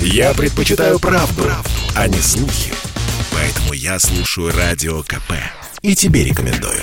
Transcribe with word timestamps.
Я 0.00 0.34
предпочитаю 0.34 0.98
правду, 0.98 1.42
правду, 1.42 1.70
а 1.94 2.08
не 2.08 2.18
слухи. 2.18 2.72
Поэтому 3.32 3.72
я 3.72 3.98
слушаю 3.98 4.52
Радио 4.52 5.02
КП. 5.02 5.32
И 5.82 5.94
тебе 5.94 6.24
рекомендую. 6.24 6.82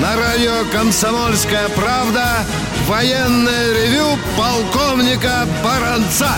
На 0.00 0.16
радио 0.16 0.64
«Комсомольская 0.72 1.68
правда» 1.70 2.44
военное 2.86 3.72
ревю 3.74 4.18
полковника 4.36 5.46
Баранца. 5.62 6.30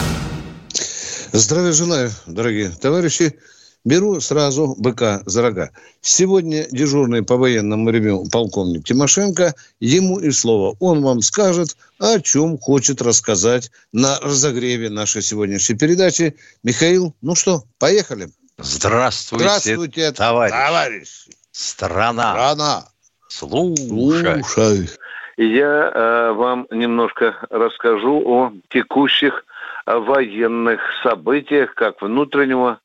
Здравия 1.33 1.73
желаю, 1.73 2.13
дорогие 2.27 2.71
товарищи. 2.71 3.39
Беру 3.85 4.21
сразу 4.21 4.77
быка 4.79 5.23
за 5.27 5.43
рога. 5.43 5.71
Сегодня 6.01 6.67
дежурный 6.71 7.25
по 7.25 7.37
военному 7.37 7.91
ревю 7.91 8.25
полковник 8.31 8.85
Тимошенко. 8.85 9.55
Ему 9.81 10.21
и 10.21 10.31
слово. 10.31 10.77
Он 10.79 11.03
вам 11.03 11.21
скажет, 11.21 11.77
о 11.99 12.21
чем 12.21 12.59
хочет 12.59 13.03
рассказать 13.03 13.73
на 13.93 14.21
разогреве 14.21 14.89
нашей 14.89 15.23
сегодняшней 15.23 15.77
передачи. 15.77 16.37
Михаил, 16.63 17.13
ну 17.23 17.35
что, 17.35 17.65
поехали. 17.81 18.29
Здравствуйте, 18.59 19.45
Здравствуйте, 19.45 20.13
товарищ. 20.13 20.53
товарищ. 20.53 21.09
Страна. 21.51 22.33
Страна. 22.33 22.85
Слушай. 23.29 24.45
Слушай. 24.45 24.91
Я 25.37 25.91
э, 25.93 26.33
вам 26.33 26.69
немножко 26.71 27.35
расскажу 27.51 28.23
о 28.25 28.53
текущих 28.69 29.45
э, 29.87 29.97
военных 29.97 30.81
событиях, 31.03 31.75
как 31.75 32.01
внутреннего, 32.01 32.79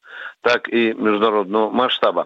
так 0.48 0.70
и 0.70 0.94
международного 0.94 1.70
масштаба. 1.70 2.26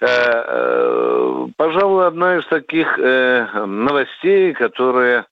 Э, 0.00 0.06
э, 0.06 1.46
пожалуй, 1.56 2.06
одна 2.06 2.36
из 2.36 2.46
таких 2.46 2.98
э, 2.98 3.46
новостей, 3.64 4.52
которая 4.52 5.26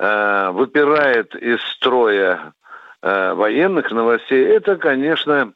выпирает 0.00 1.34
из 1.34 1.60
строя 1.74 2.52
военных 3.02 3.90
новостей, 3.90 4.46
это, 4.46 4.76
конечно, 4.76 5.52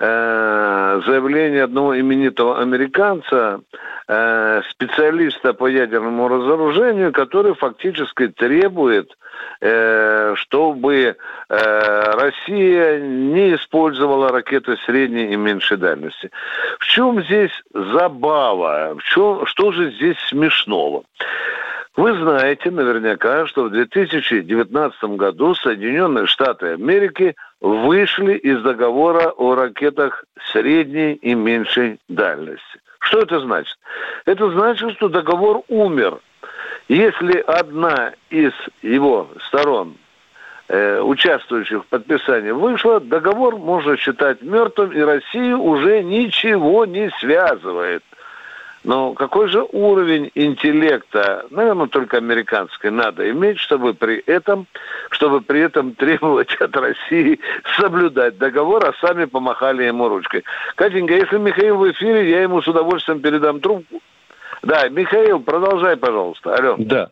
заявление 0.00 1.62
одного 1.62 1.96
именитого 2.00 2.60
американца, 2.60 3.60
э, 4.08 4.62
специалиста 4.70 5.52
по 5.52 5.66
ядерному 5.66 6.28
разоружению, 6.28 7.12
который 7.12 7.54
фактически 7.54 8.28
требует, 8.28 9.16
э, 9.60 10.34
чтобы 10.36 11.16
э, 11.48 12.12
Россия 12.14 13.00
не 13.00 13.54
использовала 13.54 14.30
ракеты 14.30 14.76
средней 14.86 15.32
и 15.32 15.36
меньшей 15.36 15.76
дальности. 15.76 16.30
В 16.78 16.86
чем 16.86 17.22
здесь 17.22 17.52
забава? 17.72 18.94
В 18.94 19.02
чем, 19.02 19.46
что 19.46 19.72
же 19.72 19.92
здесь 19.92 20.18
смешного? 20.28 21.04
Вы 21.96 22.14
знаете 22.14 22.70
наверняка, 22.70 23.46
что 23.48 23.64
в 23.64 23.70
2019 23.70 25.02
году 25.16 25.56
Соединенные 25.56 26.26
Штаты 26.26 26.74
Америки 26.74 27.34
вышли 27.60 28.34
из 28.34 28.62
договора 28.62 29.30
о 29.30 29.56
ракетах 29.56 30.24
средней 30.52 31.14
и 31.14 31.34
меньшей 31.34 31.98
дальности. 32.08 32.78
Что 33.00 33.20
это 33.20 33.40
значит? 33.40 33.78
Это 34.24 34.50
значит, 34.50 34.92
что 34.92 35.08
договор 35.08 35.62
умер. 35.68 36.18
Если 36.88 37.38
одна 37.40 38.12
из 38.30 38.52
его 38.82 39.28
сторон, 39.46 39.96
э, 40.68 41.00
участвующих 41.00 41.84
в 41.84 41.86
подписании, 41.86 42.50
вышла, 42.50 43.00
договор 43.00 43.56
можно 43.56 43.96
считать 43.96 44.42
мертвым, 44.42 44.92
и 44.92 45.00
Россию 45.00 45.60
уже 45.60 46.02
ничего 46.02 46.86
не 46.86 47.10
связывает. 47.20 48.02
Но 48.88 49.12
какой 49.12 49.48
же 49.48 49.66
уровень 49.72 50.30
интеллекта, 50.34 51.44
наверное, 51.50 51.88
только 51.88 52.16
американской, 52.16 52.90
надо 52.90 53.30
иметь, 53.30 53.58
чтобы 53.58 53.92
при 53.92 54.16
этом, 54.20 54.66
чтобы 55.10 55.42
при 55.42 55.60
этом 55.60 55.94
требовать 55.94 56.54
от 56.54 56.74
России 56.74 57.38
соблюдать 57.76 58.38
договор, 58.38 58.86
а 58.86 58.94
сами 59.06 59.26
помахали 59.26 59.82
ему 59.82 60.08
ручкой. 60.08 60.42
Катенька, 60.74 61.12
если 61.12 61.36
Михаил 61.36 61.76
в 61.76 61.90
эфире, 61.90 62.30
я 62.30 62.40
ему 62.40 62.62
с 62.62 62.66
удовольствием 62.66 63.20
передам 63.20 63.60
трубку. 63.60 64.00
Да, 64.62 64.88
Михаил, 64.88 65.40
продолжай, 65.40 65.98
пожалуйста. 65.98 66.54
Алло. 66.54 66.76
Да. 66.78 67.10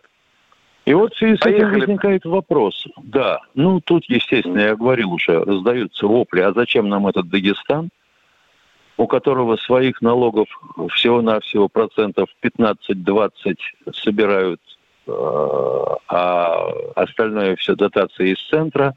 И 0.87 0.95
вот 0.95 1.13
в 1.13 1.19
связи 1.19 1.37
с 1.37 1.45
этим 1.45 1.59
Поехали. 1.59 1.81
возникает 1.81 2.25
вопрос. 2.25 2.87
Да, 3.03 3.41
ну 3.55 3.83
тут, 3.83 4.05
естественно, 4.09 4.61
я 4.61 4.77
говорил 4.77 5.13
уже, 5.13 5.45
раздаются 5.45 6.07
вопли, 6.07 6.41
а 6.41 6.55
зачем 6.55 6.89
нам 6.89 7.07
этот 7.07 7.29
Дагестан, 7.29 7.91
у 8.97 9.07
которого 9.07 9.57
своих 9.57 10.01
налогов 10.01 10.49
всего-навсего 10.93 11.69
процентов 11.69 12.29
15-20 12.43 13.57
собирают, 13.93 14.61
э, 15.07 15.11
а 16.09 16.71
остальное 16.95 17.57
все 17.57 17.75
дотации 17.75 18.33
из 18.33 18.49
центра, 18.49 18.95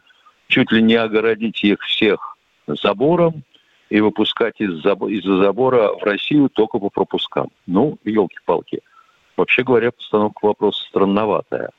чуть 0.48 0.72
ли 0.72 0.82
не 0.82 0.96
огородить 0.96 1.64
их 1.64 1.82
всех 1.82 2.38
забором 2.68 3.44
и 3.90 4.00
выпускать 4.00 4.56
из-за 4.60 4.96
забора 5.42 5.94
в 5.94 6.04
Россию 6.04 6.50
только 6.50 6.80
по 6.80 6.90
пропускам. 6.90 7.50
Ну, 7.66 7.98
елки-палки. 8.04 8.82
Вообще 9.36 9.64
говоря, 9.64 9.92
постановка 9.92 10.46
вопроса 10.46 10.84
странноватая. 10.86 11.72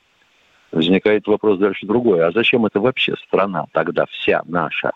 Возникает 0.72 1.26
вопрос 1.26 1.58
дальше 1.58 1.86
другой. 1.86 2.24
А 2.24 2.32
зачем 2.32 2.66
это 2.66 2.80
вообще 2.80 3.16
страна 3.16 3.66
тогда 3.72 4.06
вся 4.06 4.42
наша? 4.46 4.92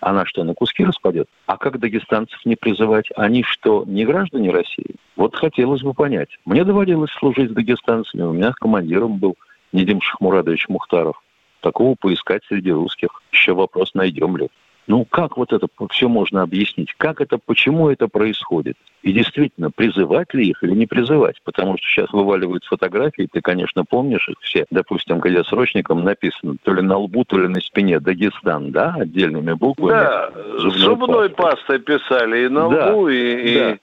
Она 0.00 0.24
что, 0.24 0.44
на 0.44 0.54
куски 0.54 0.84
распадет? 0.84 1.28
А 1.46 1.56
как 1.56 1.78
дагестанцев 1.78 2.40
не 2.44 2.56
призывать? 2.56 3.06
Они 3.16 3.42
что, 3.42 3.84
не 3.86 4.04
граждане 4.04 4.50
России? 4.50 4.96
Вот 5.16 5.36
хотелось 5.36 5.82
бы 5.82 5.92
понять. 5.92 6.30
Мне 6.46 6.64
доводилось 6.64 7.12
служить 7.12 7.50
с 7.50 7.54
дагестанцами. 7.54 8.22
У 8.22 8.32
меня 8.32 8.52
командиром 8.52 9.18
был 9.18 9.36
Недим 9.72 10.00
Шахмурадович 10.00 10.68
Мухтаров. 10.68 11.22
Такого 11.60 11.94
поискать 11.94 12.42
среди 12.48 12.72
русских. 12.72 13.22
Еще 13.30 13.52
вопрос, 13.52 13.94
найдем 13.94 14.36
ли. 14.36 14.48
Ну, 14.90 15.04
как 15.08 15.36
вот 15.36 15.52
это 15.52 15.68
все 15.90 16.08
можно 16.08 16.42
объяснить? 16.42 16.92
Как 16.96 17.20
это, 17.20 17.38
почему 17.38 17.90
это 17.90 18.08
происходит? 18.08 18.74
И 19.02 19.12
действительно, 19.12 19.70
призывать 19.70 20.34
ли 20.34 20.48
их 20.48 20.64
или 20.64 20.72
не 20.72 20.86
призывать? 20.86 21.36
Потому 21.44 21.78
что 21.78 21.86
сейчас 21.86 22.12
вываливают 22.12 22.64
фотографии, 22.64 23.28
ты, 23.32 23.40
конечно, 23.40 23.84
помнишь 23.84 24.28
их 24.28 24.34
все. 24.40 24.64
Допустим, 24.72 25.20
где 25.20 25.44
срочником 25.44 26.02
написано 26.02 26.56
то 26.64 26.74
ли 26.74 26.82
на 26.82 26.96
лбу, 26.98 27.24
то 27.24 27.38
ли 27.38 27.46
на 27.46 27.60
спине 27.60 28.00
Дагестан, 28.00 28.72
да, 28.72 28.96
отдельными 28.98 29.52
буквами. 29.52 29.92
Да, 29.92 30.32
Зубной 30.58 30.78
зубной 30.80 31.30
пастой. 31.30 31.78
пастой 31.78 31.78
писали 31.78 32.46
и 32.46 32.48
на 32.48 32.68
Да, 32.68 32.90
лбу, 32.90 33.08
и, 33.08 33.54
да. 33.54 33.78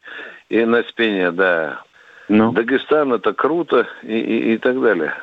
и, 0.50 0.58
и 0.60 0.66
на 0.66 0.84
спине, 0.84 1.32
да. 1.32 1.84
Ну, 2.28 2.52
Дагестан 2.52 3.14
это 3.14 3.32
круто 3.32 3.88
и, 4.04 4.08
и, 4.20 4.54
и 4.56 4.58
так 4.58 4.82
далее. 4.82 5.14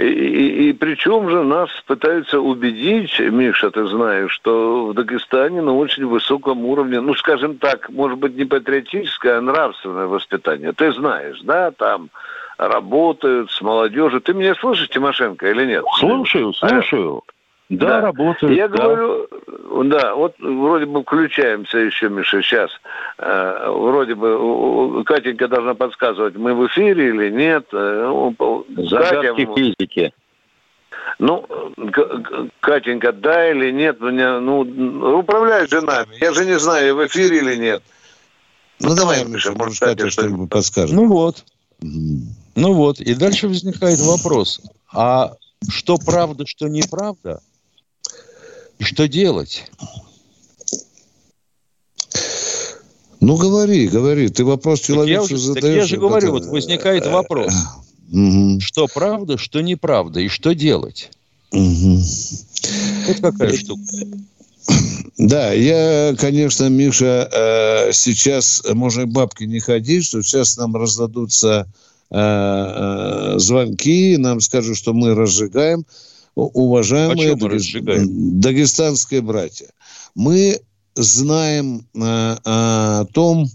И, 0.00 0.02
и, 0.02 0.70
и 0.70 0.72
причем 0.72 1.28
же 1.28 1.44
нас 1.44 1.68
пытаются 1.86 2.40
убедить, 2.40 3.20
Миша, 3.20 3.70
ты 3.70 3.86
знаешь, 3.86 4.32
что 4.32 4.86
в 4.86 4.94
Дагестане 4.94 5.60
на 5.60 5.76
очень 5.76 6.06
высоком 6.06 6.64
уровне, 6.64 7.00
ну, 7.00 7.14
скажем 7.14 7.58
так, 7.58 7.90
может 7.90 8.18
быть, 8.18 8.34
не 8.34 8.46
патриотическое, 8.46 9.36
а 9.36 9.40
нравственное 9.42 10.06
воспитание. 10.06 10.72
Ты 10.72 10.92
знаешь, 10.92 11.40
да, 11.42 11.70
там 11.72 12.08
работают 12.56 13.50
с 13.50 13.60
молодежью. 13.60 14.22
Ты 14.22 14.32
меня 14.32 14.54
слышишь, 14.54 14.88
Тимошенко, 14.88 15.50
или 15.50 15.66
нет? 15.66 15.84
слушаю, 15.98 16.54
слушаю. 16.54 17.22
Да, 17.70 17.86
Да. 17.86 18.00
работают. 18.00 18.56
Я 18.56 18.66
да. 18.68 18.76
говорю, 18.76 19.28
да, 19.84 20.14
вот 20.16 20.34
вроде 20.40 20.86
бы 20.86 21.02
включаемся 21.02 21.78
еще, 21.78 22.08
Миша, 22.08 22.42
сейчас. 22.42 22.70
Э, 23.18 23.70
вроде 23.70 24.16
бы 24.16 24.36
у- 24.36 24.98
у- 25.00 25.04
Катенька 25.04 25.46
должна 25.46 25.74
подсказывать, 25.74 26.34
мы 26.36 26.54
в 26.54 26.66
эфире 26.66 27.10
или 27.10 27.30
нет. 27.30 27.66
Э, 27.72 28.06
ну, 28.36 28.66
Загадки 28.76 29.44
Катя, 29.44 29.54
физики. 29.54 30.12
ну, 31.20 31.42
К- 31.92 31.92
К- 31.92 32.48
Катенька, 32.58 33.12
да 33.12 33.50
или 33.52 33.70
нет, 33.70 34.00
меня, 34.00 34.40
ну, 34.40 35.18
управляй 35.20 35.68
же 35.68 35.80
нами. 35.80 36.16
Я 36.20 36.32
же 36.32 36.44
не 36.46 36.58
знаю, 36.58 36.96
в 36.96 37.06
эфире 37.06 37.38
или 37.38 37.54
нет. 37.54 37.82
Ну, 38.80 38.96
давай, 38.96 39.24
Миша, 39.24 39.52
может, 39.52 39.78
Катя 39.78 39.94
Катя 40.04 40.10
что-нибудь 40.10 40.50
подскажет. 40.50 40.90
Ну 40.96 41.06
вот, 41.06 41.44
ну 41.80 42.72
вот. 42.72 42.98
И 43.00 43.14
дальше 43.14 43.46
возникает 43.46 44.00
вопрос. 44.00 44.60
А 44.92 45.30
что 45.68 45.98
правда, 45.98 46.44
что 46.46 46.66
неправда? 46.68 47.40
И 48.80 48.82
что 48.84 49.06
делать? 49.06 49.64
Ну, 53.20 53.36
говори, 53.36 53.86
говори. 53.86 54.30
Ты 54.30 54.44
вопрос 54.46 54.80
человеку 54.80 55.24
уже- 55.24 55.34
так 55.34 55.62
задаешь. 55.62 55.76
я 55.76 55.86
же 55.86 55.98
говорю, 55.98 56.32
потом- 56.32 56.44
вот 56.46 56.52
возникает 56.52 57.06
вопрос. 57.06 57.52
Мгм, 58.08 58.58
Что 58.60 58.88
правда, 58.92 59.36
что 59.36 59.60
неправда, 59.60 60.20
и 60.20 60.28
что 60.28 60.54
делать? 60.54 61.10
мгм. 61.52 62.02
Вот 63.06 63.16
какая 63.20 63.54
штука. 63.56 63.82
Да, 65.18 65.52
я, 65.52 66.14
конечно, 66.18 66.68
Миша, 66.70 67.28
э, 67.30 67.92
сейчас 67.92 68.62
можно 68.72 69.02
и 69.02 69.04
бабки 69.04 69.44
не 69.44 69.60
ходить, 69.60 70.06
что 70.06 70.22
сейчас 70.22 70.56
нам 70.56 70.74
раздадутся 70.74 71.66
э, 72.10 72.16
э, 72.16 73.38
звонки, 73.38 74.16
нам 74.16 74.40
скажут, 74.40 74.76
что 74.76 74.92
мы 74.94 75.14
разжигаем. 75.14 75.84
Уважаемые 76.34 77.34
разжигаем? 77.34 78.40
дагестанские 78.40 79.20
братья, 79.20 79.68
мы 80.14 80.60
знаем 80.94 81.86
э, 81.94 82.36
о 82.44 83.04
том, 83.12 83.46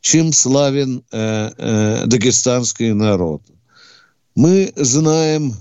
чем 0.00 0.32
славен 0.32 1.02
э, 1.12 1.50
э, 1.56 2.06
дагестанский 2.06 2.92
народ. 2.92 3.42
Мы 4.34 4.72
знаем 4.76 5.54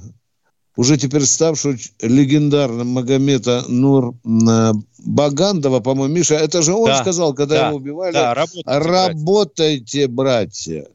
уже 0.75 0.97
теперь 0.97 1.25
ставшую 1.25 1.77
легендарным 2.01 2.89
Магомета 2.89 3.63
Нур 3.67 4.13
э, 4.25 4.71
Багандова, 4.99 5.79
по-моему, 5.79 6.13
Миша, 6.13 6.35
это 6.35 6.61
же 6.61 6.73
он 6.73 6.87
Да, 6.87 7.01
сказал, 7.01 7.33
когда 7.33 7.55
да, 7.55 7.67
его 7.67 7.77
убивали, 7.77 8.13
да, 8.13 8.33
работайте, 8.33 8.63
братья. 8.65 9.07
работайте, 9.07 10.07
братья. 10.07 10.87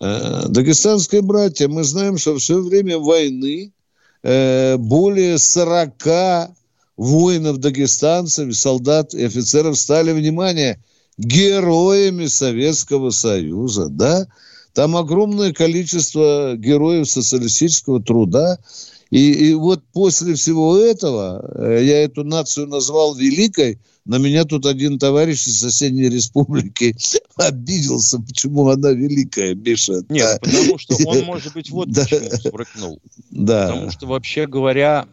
Э, 0.00 0.44
Дагестанские 0.48 1.22
братья, 1.22 1.68
мы 1.68 1.84
знаем, 1.84 2.18
что 2.18 2.36
все 2.38 2.60
время 2.60 2.98
войны 2.98 3.72
э, 4.28 4.76
более 4.76 5.38
40 5.38 6.50
воинов 6.98 7.58
дагестанцев, 7.58 8.54
солдат 8.54 9.14
и 9.14 9.24
офицеров 9.24 9.78
стали, 9.78 10.12
внимание, 10.12 10.82
героями 11.16 12.26
Советского 12.26 13.10
Союза, 13.10 13.88
да? 13.88 14.26
Там 14.74 14.96
огромное 14.96 15.52
количество 15.52 16.54
героев 16.56 17.08
социалистического 17.08 18.02
труда. 18.02 18.58
И, 19.10 19.32
и 19.32 19.54
вот 19.54 19.82
после 19.92 20.34
всего 20.34 20.76
этого, 20.76 21.42
э, 21.54 21.82
я 21.84 22.02
эту 22.04 22.24
нацию 22.24 22.66
назвал 22.66 23.14
великой, 23.14 23.78
на 24.04 24.16
меня 24.18 24.44
тут 24.44 24.66
один 24.66 24.98
товарищ 24.98 25.46
из 25.46 25.58
соседней 25.60 26.08
республики 26.10 26.94
обиделся, 27.36 28.18
почему 28.20 28.68
она 28.68 28.90
великая, 28.90 29.54
Миша. 29.54 30.02
Нет, 30.10 30.38
Да. 30.42 30.50
потому 30.50 30.78
что 30.78 30.96
он, 31.06 31.20
может 31.24 31.54
быть, 31.54 31.70
вот 31.70 31.90
Да. 31.90 32.02
почему 32.04 32.30
сбрыкнул. 32.32 33.00
Да. 33.30 33.68
Потому 33.68 33.90
что, 33.90 34.06
вообще 34.06 34.46
говоря, 34.46 35.06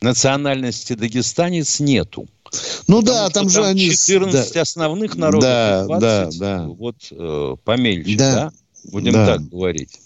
национальности 0.00 0.94
дагестанец 0.94 1.80
нету. 1.80 2.28
Ну 2.88 3.00
Потому 3.00 3.04
да, 3.18 3.30
там 3.30 3.48
же 3.48 3.64
они... 3.64 3.90
с- 3.92 4.06
14 4.06 4.52
да. 4.52 4.60
основных 4.60 5.16
народов, 5.16 5.42
Да, 5.42 5.82
и 5.84 5.86
20, 5.86 6.00
да, 6.02 6.28
да. 6.58 6.66
вот 6.68 6.96
э, 7.10 7.56
помельче, 7.64 8.16
Да. 8.18 8.34
да. 8.34 8.52
Будем 8.90 9.12
Да. 9.12 9.26
так 9.26 9.48
говорить. 9.48 9.98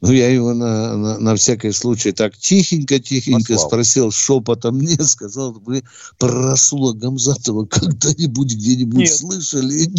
Ну, 0.00 0.12
я 0.12 0.28
его 0.28 0.52
на, 0.52 0.96
на, 0.96 1.18
на 1.18 1.34
всякий 1.34 1.72
случай 1.72 2.12
так 2.12 2.34
тихенько-тихенько 2.36 3.56
спросил, 3.56 4.10
шепотом 4.10 4.76
мне 4.76 4.96
сказал, 5.02 5.52
вы 5.52 5.82
про 6.18 6.28
Расула 6.28 6.92
Гамзатова 6.92 7.66
когда-нибудь 7.66 8.54
где-нибудь 8.54 8.98
Нет. 8.98 9.14
слышали? 9.14 9.90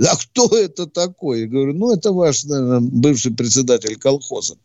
А 0.00 0.16
кто 0.16 0.48
это 0.56 0.86
такой? 0.86 1.42
Я 1.42 1.46
говорю, 1.46 1.74
ну, 1.74 1.92
это 1.92 2.12
ваш, 2.12 2.44
наверное, 2.44 2.80
бывший 2.80 3.32
председатель 3.32 3.96
колхоза. 3.96 4.56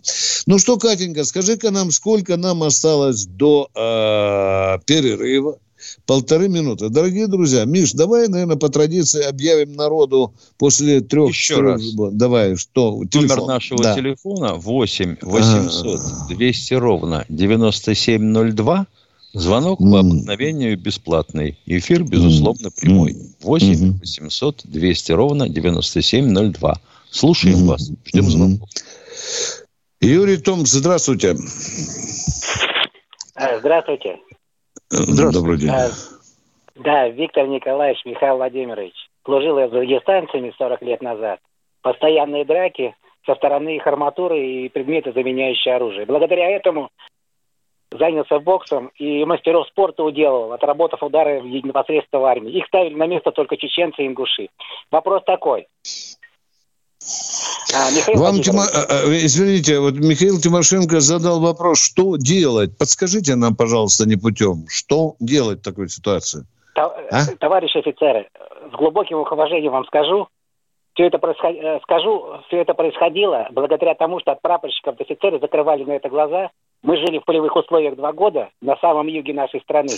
Ну 0.45 0.57
что, 0.57 0.77
Катенька, 0.77 1.25
скажи-ка 1.25 1.71
нам, 1.71 1.91
сколько 1.91 2.37
нам 2.37 2.63
осталось 2.63 3.25
до 3.25 3.69
э, 3.75 4.79
перерыва? 4.85 5.59
Полторы 6.05 6.47
минуты. 6.49 6.89
Дорогие 6.89 7.27
друзья, 7.27 7.65
Миш, 7.65 7.93
давай, 7.93 8.27
наверное, 8.27 8.55
по 8.57 8.69
традиции 8.69 9.23
объявим 9.23 9.73
народу 9.75 10.33
после 10.57 11.01
трех... 11.01 11.29
Еще 11.29 11.53
четырех- 11.55 11.73
раз. 11.73 11.83
Давай, 12.13 12.55
что? 12.55 12.91
Номер 12.91 13.07
телефон. 13.09 13.47
нашего 13.47 13.83
Да. 13.83 13.95
телефона 13.95 14.53
8 14.55 15.17
800 15.21 15.99
200 16.29 16.73
ровно 16.75 17.25
9702. 17.29 18.87
Звонок 19.33 19.79
по 19.79 19.99
обыкновению 19.99 20.77
бесплатный. 20.79 21.59
Эфир, 21.65 22.03
безусловно, 22.03 22.71
прямой. 22.71 23.15
8 23.41 23.73
Мгм. 23.73 23.99
800 23.99 24.61
200 24.63 25.11
ровно 25.11 25.49
9702. 25.49 26.79
Слушаем 27.11 27.57
Мгм. 27.59 27.67
вас. 27.67 27.91
Ждем 28.05 28.23
Мгм. 28.23 28.31
звонков. 28.31 28.69
Юрий 30.01 30.37
Томс, 30.37 30.71
здравствуйте. 30.71 31.35
А, 33.35 33.59
Здравствуйте. 34.89 35.39
Добрый 35.39 35.57
день. 35.57 35.69
А, 35.69 35.89
Да, 36.75 37.09
Виктор 37.09 37.47
Николаевич, 37.47 38.05
Михаил 38.05 38.37
Владимирович. 38.37 38.93
Служил 39.25 39.59
я 39.59 39.67
с 39.67 39.71
дагестанцами 39.71 40.53
40 40.57 40.81
лет 40.83 41.01
назад. 41.01 41.39
Постоянные 41.81 42.45
драки 42.45 42.95
со 43.25 43.35
стороны 43.35 43.75
их 43.75 43.85
арматуры 43.85 44.39
и 44.39 44.69
предметы, 44.69 45.11
заменяющие 45.11 45.75
оружие. 45.75 46.05
Благодаря 46.05 46.49
этому 46.49 46.89
занялся 47.91 48.39
боксом 48.39 48.91
и 48.95 49.25
мастеров 49.25 49.67
спорта 49.67 50.03
уделывал, 50.03 50.53
отработав 50.53 51.03
удары 51.03 51.41
непосредственно 51.41 52.21
в 52.21 52.25
армии. 52.25 52.51
Их 52.51 52.65
ставили 52.67 52.95
на 52.95 53.07
место 53.07 53.31
только 53.31 53.57
чеченцы 53.57 54.03
и 54.03 54.07
ингуши. 54.07 54.49
Вопрос 54.91 55.23
такой. 55.25 55.67
А, 57.75 57.91
Михаил 57.91 58.19
Вам, 58.21 58.35
Тима- 58.35 58.69
а, 58.73 58.85
а, 58.89 59.25
извините, 59.25 59.79
вот 59.79 59.95
Михаил 59.95 60.39
Тимошенко 60.39 60.99
задал 60.99 61.39
вопрос, 61.39 61.79
что 61.79 62.17
делать? 62.17 62.77
Подскажите 62.77 63.35
нам, 63.35 63.55
пожалуйста, 63.55 64.07
не 64.07 64.15
путем, 64.15 64.65
что 64.69 65.15
делать 65.19 65.59
в 65.59 65.63
такой 65.63 65.89
ситуации? 65.89 66.45
Та- 66.75 66.95
А? 67.11 67.25
Товарищи 67.39 67.77
офицеры, 67.77 68.27
с 68.71 68.75
глубоким 68.75 69.17
уважением 69.17 69.71
вам 69.71 69.85
скажу, 69.85 70.27
все 70.93 71.07
это 71.07 71.17
происход- 71.19 71.55
э, 71.55 71.79
скажу, 71.83 72.25
все 72.47 72.57
это 72.57 72.73
происходило 72.73 73.47
благодаря 73.51 73.93
тому, 73.95 74.19
что 74.19 74.31
от 74.31 74.41
прапорщиков 74.41 74.95
до 74.95 75.03
офицеров 75.03 75.41
закрывали 75.41 75.83
на 75.83 75.91
это 75.93 76.09
глаза. 76.09 76.49
Мы 76.83 76.97
жили 76.97 77.19
в 77.19 77.25
полевых 77.25 77.55
условиях 77.55 77.95
два 77.95 78.13
года 78.13 78.49
на 78.61 78.75
самом 78.77 79.07
юге 79.07 79.33
нашей 79.33 79.61
страны. 79.61 79.93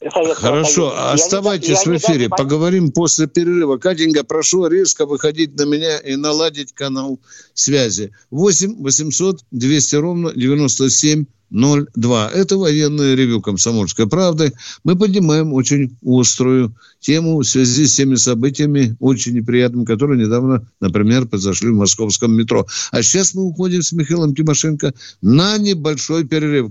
Хорошо, 0.00 0.90
Союза. 0.90 1.12
Оставайтесь 1.12 1.84
и 1.84 1.88
в 1.90 1.96
эфире, 1.96 2.28
поговорим 2.28 2.92
после 2.92 3.26
перерыва. 3.26 3.78
Катенька, 3.78 4.22
прошу 4.22 4.68
резко 4.68 5.06
выходить 5.06 5.56
на 5.56 5.64
меня 5.64 5.98
и 5.98 6.14
наладить 6.14 6.72
канал 6.72 7.18
связи. 7.54 8.12
8 8.30 8.76
800 8.80 9.40
200 9.50 9.96
ровно 9.96 10.32
9702. 10.36 12.30
Это 12.32 12.56
военное 12.56 13.16
ревю 13.16 13.40
«Комсомольской 13.40 14.08
правды». 14.08 14.52
Мы 14.84 14.96
поднимаем 14.96 15.52
очень 15.52 15.96
острую 16.04 16.76
тему 17.00 17.38
в 17.38 17.44
связи 17.44 17.86
с 17.88 17.96
теми 17.96 18.14
событиями, 18.14 18.96
очень 19.00 19.34
неприятными, 19.34 19.84
которые 19.84 20.24
недавно, 20.24 20.64
например, 20.78 21.26
произошли 21.26 21.70
в 21.70 21.74
московском 21.74 22.34
метро. 22.34 22.68
А 22.92 23.02
сейчас 23.02 23.34
мы 23.34 23.42
уходим 23.42 23.82
с 23.82 23.90
Михаилом 23.90 24.32
Тимошенко 24.32 24.94
на 25.22 25.58
небольшой 25.58 26.24
перерыв. 26.24 26.70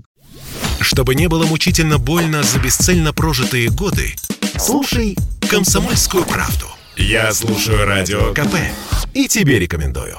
Чтобы 0.80 1.14
не 1.14 1.28
было 1.28 1.46
мучительно 1.46 1.98
больно 1.98 2.42
за 2.42 2.58
бесцельно 2.58 3.12
прожитые 3.12 3.68
годы, 3.68 4.14
слушай 4.56 5.16
«Комсомольскую 5.50 6.24
правду». 6.24 6.66
Я 6.96 7.32
слушаю 7.32 7.84
Радио 7.84 8.32
КП 8.34 8.56
и 9.14 9.28
тебе 9.28 9.58
рекомендую. 9.58 10.18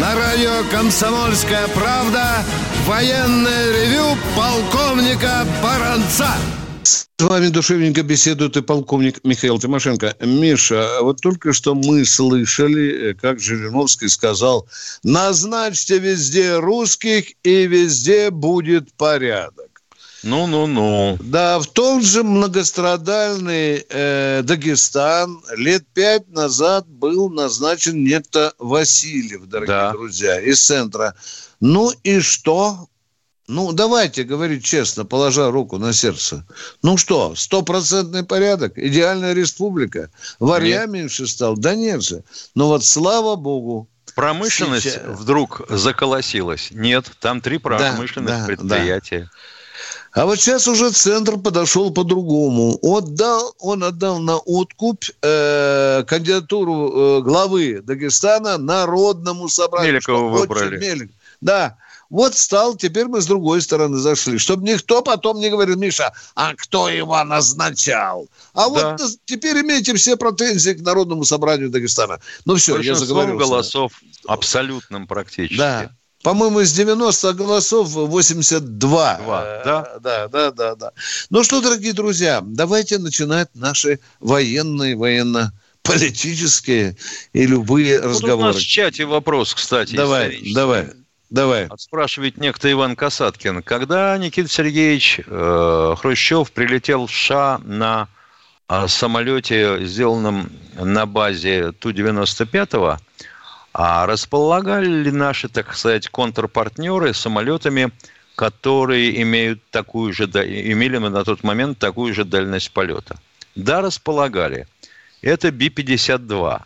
На 0.00 0.14
радио 0.14 0.64
«Комсомольская 0.70 1.68
правда» 1.68 2.44
военное 2.86 3.72
ревю 3.72 4.16
полковника 4.34 5.46
Баранца. 5.62 6.34
С 7.20 7.22
вами 7.22 7.48
душевненько 7.48 8.02
беседует 8.02 8.56
и 8.56 8.62
полковник 8.62 9.22
Михаил 9.24 9.58
Тимошенко. 9.58 10.16
Миша, 10.20 11.00
вот 11.02 11.20
только 11.20 11.52
что 11.52 11.74
мы 11.74 12.06
слышали, 12.06 13.10
э, 13.10 13.14
как 13.14 13.40
Жириновский 13.40 14.08
сказал, 14.08 14.66
назначьте 15.02 15.98
везде 15.98 16.56
русских, 16.56 17.26
и 17.42 17.66
везде 17.66 18.30
будет 18.30 18.94
порядок. 18.94 19.82
Ну-ну-ну. 20.22 21.18
Да, 21.20 21.58
в 21.58 21.66
том 21.66 22.00
же 22.00 22.22
многострадальный 22.22 23.84
э, 23.86 24.40
Дагестан 24.42 25.42
лет 25.58 25.84
пять 25.92 26.26
назад 26.30 26.88
был 26.88 27.28
назначен 27.28 28.02
некто 28.02 28.54
Васильев, 28.58 29.44
дорогие 29.44 29.76
Да. 29.76 29.92
друзья, 29.92 30.40
из 30.40 30.58
центра. 30.64 31.14
Ну 31.60 31.92
и 32.02 32.20
что? 32.20 32.88
Ну, 33.50 33.72
давайте 33.72 34.22
говорить 34.22 34.64
честно, 34.64 35.04
положа 35.04 35.50
руку 35.50 35.76
на 35.76 35.92
сердце. 35.92 36.46
Ну 36.82 36.96
что, 36.96 37.34
стопроцентный 37.34 38.22
порядок? 38.22 38.78
Идеальная 38.78 39.32
республика? 39.32 40.10
Варья 40.38 40.86
меньше 40.86 41.26
стал? 41.26 41.56
Да 41.56 41.74
нет 41.74 42.02
же. 42.02 42.22
Но 42.54 42.68
вот 42.68 42.84
слава 42.84 43.34
богу, 43.34 43.88
Промышленность 44.14 44.84
Сейчас. 44.84 45.02
вдруг 45.06 45.62
заколосилась. 45.68 46.68
Нет, 46.70 47.10
там 47.20 47.40
три 47.40 47.58
промышленных 47.58 48.40
да, 48.40 48.46
предприятия. 48.46 49.30
А 50.12 50.26
вот 50.26 50.40
сейчас 50.40 50.66
уже 50.68 50.90
центр 50.90 51.36
подошел 51.36 51.92
по-другому. 51.92 52.78
Отдал, 52.82 53.54
он 53.58 53.84
отдал 53.84 54.18
на 54.18 54.36
откуп 54.38 55.04
э, 55.22 56.04
кандидатуру 56.06 57.18
э, 57.18 57.22
главы 57.22 57.80
Дагестана 57.82 58.58
Народному 58.58 59.48
собранию. 59.48 59.92
Меликова 59.94 60.28
выбрали. 60.28 60.78
Мелик. 60.78 61.10
Да. 61.40 61.76
Вот 62.10 62.34
стал, 62.36 62.74
теперь 62.76 63.06
мы 63.06 63.20
с 63.20 63.26
другой 63.26 63.62
стороны 63.62 63.96
зашли. 63.98 64.36
Чтобы 64.38 64.68
никто 64.68 65.00
потом 65.00 65.38
не 65.38 65.48
говорил, 65.48 65.76
Миша, 65.76 66.12
а 66.34 66.54
кто 66.56 66.88
его 66.88 67.22
назначал? 67.22 68.28
А 68.52 68.68
Да. 68.68 68.96
вот 68.98 69.00
теперь 69.24 69.60
имейте 69.60 69.94
все 69.94 70.16
претензии 70.16 70.72
к 70.72 70.80
Народному 70.82 71.24
собранию 71.24 71.70
Дагестана. 71.70 72.20
Ну 72.44 72.56
все, 72.56 72.72
я 72.72 72.78
Большинством 72.78 73.06
заговорился. 73.08 73.46
голосов 73.48 73.92
абсолютным 74.26 75.06
практически. 75.06 75.56
Да. 75.56 75.90
По-моему, 76.22 76.60
из 76.60 76.72
90 76.72 77.32
голосов 77.32 77.88
82. 77.90 79.14
Два, 79.16 79.62
да? 79.64 79.98
Да, 80.00 80.28
да, 80.28 80.50
да, 80.50 80.74
да. 80.74 80.92
Ну 81.30 81.42
что, 81.44 81.60
дорогие 81.62 81.92
друзья, 81.94 82.42
давайте 82.44 82.98
начинать 82.98 83.48
наши 83.54 84.00
военные, 84.18 84.96
военно 84.96 85.52
политические 85.82 86.96
и 87.32 87.46
любые 87.46 88.00
Вот 88.00 88.08
разговоры. 88.10 88.50
у 88.50 88.52
нас 88.52 88.56
в 88.56 88.66
чате 88.66 89.06
вопрос, 89.06 89.54
кстати. 89.54 89.94
Давай, 89.94 90.40
давай, 90.54 90.88
давай. 91.30 91.68
Спрашивает 91.76 92.36
некто 92.36 92.70
Иван 92.70 92.96
Касаткин. 92.96 93.62
Когда 93.62 94.16
Никита 94.18 94.48
Сергеевич 94.48 95.20
э, 95.26 95.94
Хрущев 95.98 96.52
прилетел 96.52 97.06
в 97.06 97.10
США 97.10 97.60
на 97.64 98.08
э, 98.68 98.88
самолете, 98.88 99.84
сделанном 99.86 100.50
на 100.74 101.06
базе 101.06 101.72
Ту-95, 101.72 102.98
а 103.72 104.06
располагали 104.06 104.88
ли 104.88 105.10
наши, 105.10 105.48
так 105.48 105.74
сказать, 105.74 106.08
контрпартнеры 106.08 107.14
самолетами, 107.14 107.92
которые 108.34 109.22
имеют 109.22 109.60
такую 109.70 110.12
же, 110.12 110.24
имели 110.24 110.98
мы 110.98 111.10
на 111.10 111.24
тот 111.24 111.44
момент 111.44 111.78
такую 111.78 112.12
же 112.14 112.24
дальность 112.24 112.72
полета? 112.72 113.18
Да, 113.54 113.80
располагали. 113.80 114.66
Это 115.22 115.50
Би-52. 115.50 116.62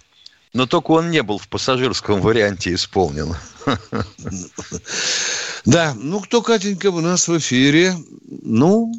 Но 0.55 0.67
только 0.67 0.93
он 0.93 1.11
не 1.11 1.23
был 1.23 1.39
в 1.39 1.49
пассажирском 1.49 2.21
варианте 2.21 2.73
исполнен. 2.75 3.35
Да, 5.67 5.95
ну 5.97 6.21
кто, 6.21 6.43
Катенька, 6.43 6.91
у 6.91 7.01
нас 7.01 7.27
в 7.27 7.39
эфире? 7.39 7.93
Ну, 8.43 8.93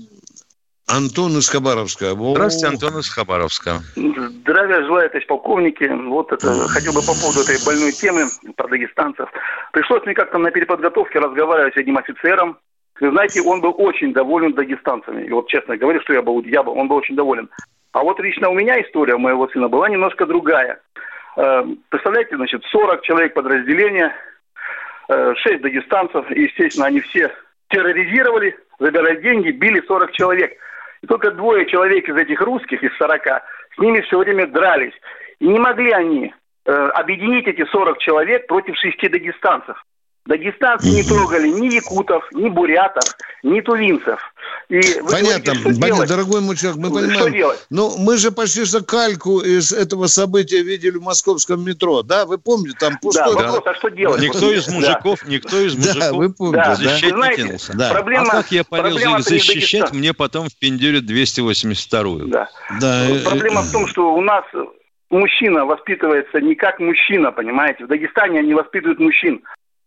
Антон 0.88 1.38
из 1.38 1.48
Хабаровска. 1.48 2.16
Здравствуйте, 2.16 2.68
Антон 2.68 3.00
из 3.00 3.08
Хабаровска. 3.08 3.82
Здравия 3.96 4.82
желаю, 4.82 5.10
товарищ 5.10 5.28
полковники. 5.28 5.84
Вот 6.10 6.32
это 6.32 6.68
хотел 6.68 6.94
бы 6.94 7.02
по 7.02 7.14
поводу 7.14 7.42
этой 7.42 7.64
больной 7.64 7.92
темы 7.92 8.26
про 8.56 8.68
дагестанцев. 8.68 9.30
Пришлось 9.74 10.04
мне 10.06 10.16
как-то 10.16 10.40
на 10.40 10.50
переподготовке 10.50 11.20
разговаривать 11.20 11.76
с 11.76 11.78
одним 11.78 12.00
офицером. 12.00 12.58
Вы 13.00 13.12
знаете, 13.12 13.42
он 13.42 13.62
был 13.62 13.76
очень 13.78 14.12
доволен 14.14 14.54
дагестанцами. 14.54 15.26
И 15.26 15.32
вот 15.32 15.48
честно 15.50 15.78
говорю, 15.78 16.02
что 16.02 16.14
я 16.14 16.22
был, 16.24 16.42
я 16.44 16.64
был, 16.64 16.74
он 16.74 16.88
был 16.88 16.96
очень 16.96 17.16
доволен. 17.16 17.48
А 17.92 18.04
вот 18.04 18.20
лично 18.20 18.50
у 18.50 18.54
меня 18.54 18.82
история 18.82 19.16
у 19.16 19.20
моего 19.20 19.48
сына 19.50 19.68
была 19.70 19.88
немножко 19.90 20.26
другая. 20.26 20.82
Э, 21.36 21.64
Представляете, 21.90 22.36
значит, 22.36 22.64
40 22.66 23.02
человек 23.04 23.34
подразделения, 23.34 24.16
6 25.08 25.62
дагестанцев, 25.62 26.32
и, 26.32 26.44
естественно, 26.44 26.88
они 26.88 27.00
все 27.00 27.32
терроризировали, 27.70 28.58
забирали 28.80 29.22
деньги, 29.22 29.52
били 29.52 29.82
40 29.86 30.12
человек. 30.14 30.58
И 31.02 31.08
только 31.08 31.32
двое 31.32 31.66
человек 31.68 32.08
из 32.10 32.16
этих 32.16 32.42
русских, 32.42 32.84
из 32.84 32.96
40, 32.98 33.22
с 33.76 33.78
ними 33.78 34.02
все 34.02 34.18
время 34.18 34.48
дрались. 34.48 34.94
И 35.40 35.48
не 35.48 35.60
могли 35.60 35.92
они 35.92 36.34
э, 36.66 36.72
объединить 36.72 37.48
эти 37.48 37.66
40 37.66 38.00
человек 38.00 38.48
против 38.48 38.76
шести 38.78 39.08
дагестанцев. 39.08 39.84
Дагестанцы 40.26 40.88
не 40.90 41.04
трогали 41.04 41.48
ни 41.50 41.76
якутов, 41.76 42.24
ни 42.32 42.50
бурятов, 42.50 43.04
ни 43.44 43.62
тувинцев. 43.62 44.20
И 44.70 44.78
вы 45.02 45.12
Понятно, 45.12 45.54
говорите, 45.54 45.54
что 45.54 45.64
понятно, 45.64 45.86
делать? 45.88 46.10
дорогой 46.10 46.42
мой 46.42 46.56
человек, 46.56 46.80
мы 46.82 46.88
Что 46.90 46.96
понимаем. 46.96 47.34
делать? 47.34 47.66
Ну, 47.70 47.96
мы 48.00 48.18
же 48.18 48.32
почти 48.32 48.66
что 48.66 48.84
кальку 48.84 49.40
из 49.42 49.72
этого 49.72 50.08
события 50.08 50.64
видели 50.64 50.98
в 50.98 51.04
московском 51.04 51.64
метро, 51.64 52.02
да? 52.02 52.26
Вы 52.26 52.40
помните, 52.40 52.76
там 52.80 52.94
Да, 52.94 53.00
пустой... 53.04 53.36
вопрос, 53.36 53.62
а 53.66 53.76
что 53.76 53.90
делать? 53.90 54.20
Никто 54.20 54.52
из 54.52 54.66
Да. 54.66 54.74
мужиков, 54.74 55.28
никто 55.28 55.60
из 55.60 55.76
Да, 55.76 55.88
мужиков 55.94 56.18
вы 56.18 56.34
помните, 56.34 56.58
Да. 56.58 56.70
да? 56.70 56.76
защищать 56.76 57.14
знаете, 57.14 57.42
не 57.44 57.48
кинулся. 57.50 57.78
Да. 57.78 57.92
Проблема, 57.92 58.28
а 58.28 58.32
как 58.32 58.52
я 58.52 58.64
полез 58.64 58.96
их 59.06 59.20
защищать, 59.20 59.94
мне 59.94 60.14
потом 60.16 60.50
впендюрят 60.50 61.04
282-ю. 61.04 62.28
Да. 62.30 62.50
Да, 62.82 63.06
э, 63.08 63.20
Проблема 63.24 63.62
в 63.62 63.72
том, 63.72 63.86
что 63.88 64.16
у 64.16 64.22
нас 64.22 64.44
мужчина 65.12 65.66
воспитывается 65.66 66.42
не 66.42 66.56
как 66.56 66.80
мужчина, 66.80 67.32
понимаете? 67.32 67.86
В 67.86 67.88
Дагестане 67.88 68.40
они 68.40 68.56
воспитывают 68.56 69.00
мужчин. 69.00 69.44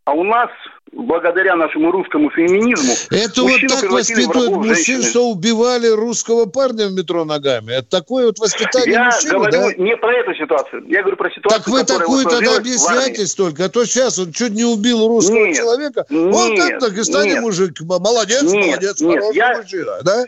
А 0.09 0.13
у 0.13 0.25
нас, 0.25 0.49
благодаря 0.91 1.55
нашему 1.55 1.91
русскому 1.91 2.31
феминизму, 2.31 2.95
Это 3.11 3.43
вот 3.43 3.61
так 3.69 3.91
воспитывают 3.91 4.53
мужчин, 4.53 5.03
что 5.03 5.29
убивали 5.29 5.87
русского 5.89 6.47
парня 6.47 6.87
в 6.89 6.93
метро 6.93 7.27
ногами. 7.27 7.73
Это 7.73 7.91
такое 7.91 8.25
вот 8.29 8.39
воспитание 8.39 8.93
Я 8.95 9.05
мужчины, 9.05 9.33
говорю 9.35 9.53
да? 9.53 9.75
не 9.75 9.95
про 9.99 10.15
эту 10.15 10.35
ситуацию. 10.35 10.85
Я 10.89 11.03
говорю 11.03 11.19
про 11.19 11.31
ситуацию, 11.31 11.59
Так 11.63 11.69
вы 11.69 11.85
такую 11.85 12.25
вот 12.25 12.33
тогда 12.33 12.57
объясняйтесь 12.57 13.35
только, 13.35 13.67
а 13.67 13.69
то 13.69 13.85
сейчас 13.85 14.19
он 14.19 14.33
чуть 14.33 14.53
не 14.53 14.65
убил 14.65 15.07
русского 15.07 15.45
Нет, 15.45 15.57
человека. 15.59 16.07
Нет, 16.09 16.81
как 16.81 16.91
в 16.91 16.91
Дагестане 16.95 17.33
нет. 17.33 17.43
мужик, 17.43 17.75
молодец, 17.83 18.45
Нет, 18.45 18.67
молодец, 18.67 19.01
нет, 19.03 19.21
хороший 19.21 19.37
я- 19.37 19.59
мужчина, 19.59 19.93
да? 20.05 20.25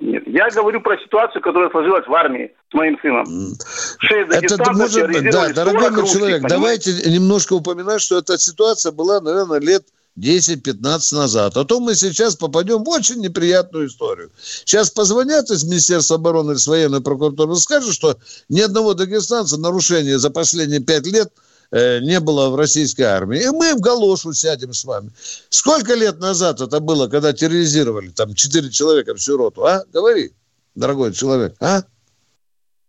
Нет, 0.00 0.22
я 0.26 0.48
говорю 0.48 0.80
про 0.80 0.96
ситуацию, 0.98 1.42
которая 1.42 1.70
сложилась 1.70 2.06
в 2.06 2.14
армии 2.14 2.50
с 2.70 2.74
моим 2.74 2.98
сыном. 3.00 3.26
Шесть 3.98 4.32
Это 4.32 4.72
может 4.72 5.06
быть, 5.08 5.30
да, 5.30 5.48
дорогой 5.52 5.82
40 5.82 5.96
мой 5.96 6.08
человек, 6.08 6.42
понимаете? 6.42 6.92
давайте 6.92 7.10
немножко 7.10 7.52
упоминать, 7.52 8.00
что 8.00 8.18
эта 8.18 8.38
ситуация 8.38 8.92
была, 8.92 9.20
наверное, 9.20 9.60
лет 9.60 9.84
10-15 10.18 11.14
назад. 11.14 11.56
А 11.56 11.64
то 11.64 11.80
мы 11.80 11.94
сейчас 11.94 12.34
попадем 12.34 12.82
в 12.82 12.88
очень 12.88 13.20
неприятную 13.20 13.88
историю. 13.88 14.30
Сейчас 14.40 14.90
позвонят 14.90 15.50
из 15.50 15.64
Министерства 15.64 16.16
обороны 16.16 16.52
или 16.52 16.58
с 16.58 16.66
военной 16.66 17.02
прокуратуры 17.02 17.52
и 17.52 17.56
скажут, 17.56 17.94
что 17.94 18.16
ни 18.48 18.60
одного 18.60 18.94
дагестанца 18.94 19.58
нарушения 19.58 20.18
за 20.18 20.30
последние 20.30 20.80
пять 20.80 21.06
лет 21.06 21.30
не 21.72 22.18
было 22.20 22.48
в 22.50 22.56
российской 22.56 23.02
армии. 23.02 23.42
И 23.42 23.48
мы 23.48 23.74
в 23.74 23.80
галошу 23.80 24.32
сядем 24.32 24.72
с 24.72 24.84
вами. 24.84 25.10
Сколько 25.48 25.94
лет 25.94 26.18
назад 26.18 26.60
это 26.60 26.80
было, 26.80 27.06
когда 27.08 27.32
терроризировали 27.32 28.08
там 28.10 28.34
четыре 28.34 28.70
человека 28.70 29.14
всю 29.14 29.36
роту? 29.36 29.64
А? 29.66 29.84
Говори, 29.92 30.32
дорогой 30.74 31.12
человек. 31.12 31.54
А? 31.60 31.82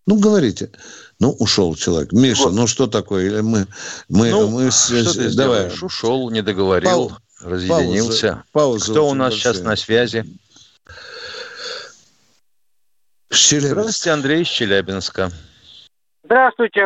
Ну, 0.07 0.17
говорите. 0.19 0.71
Ну, 1.19 1.31
ушел 1.39 1.75
человек. 1.75 2.11
Миша, 2.11 2.45
Вот. 2.45 2.53
ну 2.53 2.65
что 2.65 2.87
такое? 2.87 3.25
Или 3.27 3.41
мы... 3.41 3.67
мы, 4.09 4.31
Ну, 4.31 4.49
мы 4.49 4.71
с- 4.71 4.85
что 4.87 5.03
ты 5.13 5.13
давай. 5.13 5.29
сделаешь? 5.29 5.83
Ушел, 5.83 6.31
не 6.31 6.41
договорил, 6.41 6.89
Пау- 6.89 7.11
разъединился. 7.41 8.43
Пауза 8.51 8.91
Кто 8.91 9.07
у 9.07 9.13
нас 9.13 9.33
большая. 9.33 9.53
сейчас 9.53 9.63
на 9.63 9.75
связи? 9.75 10.25
Челябинск. 13.29 13.71
Здравствуйте, 13.73 14.11
Андрей 14.11 14.41
из 14.41 14.47
Челябинска. 14.47 15.31
Здравствуйте. 16.25 16.81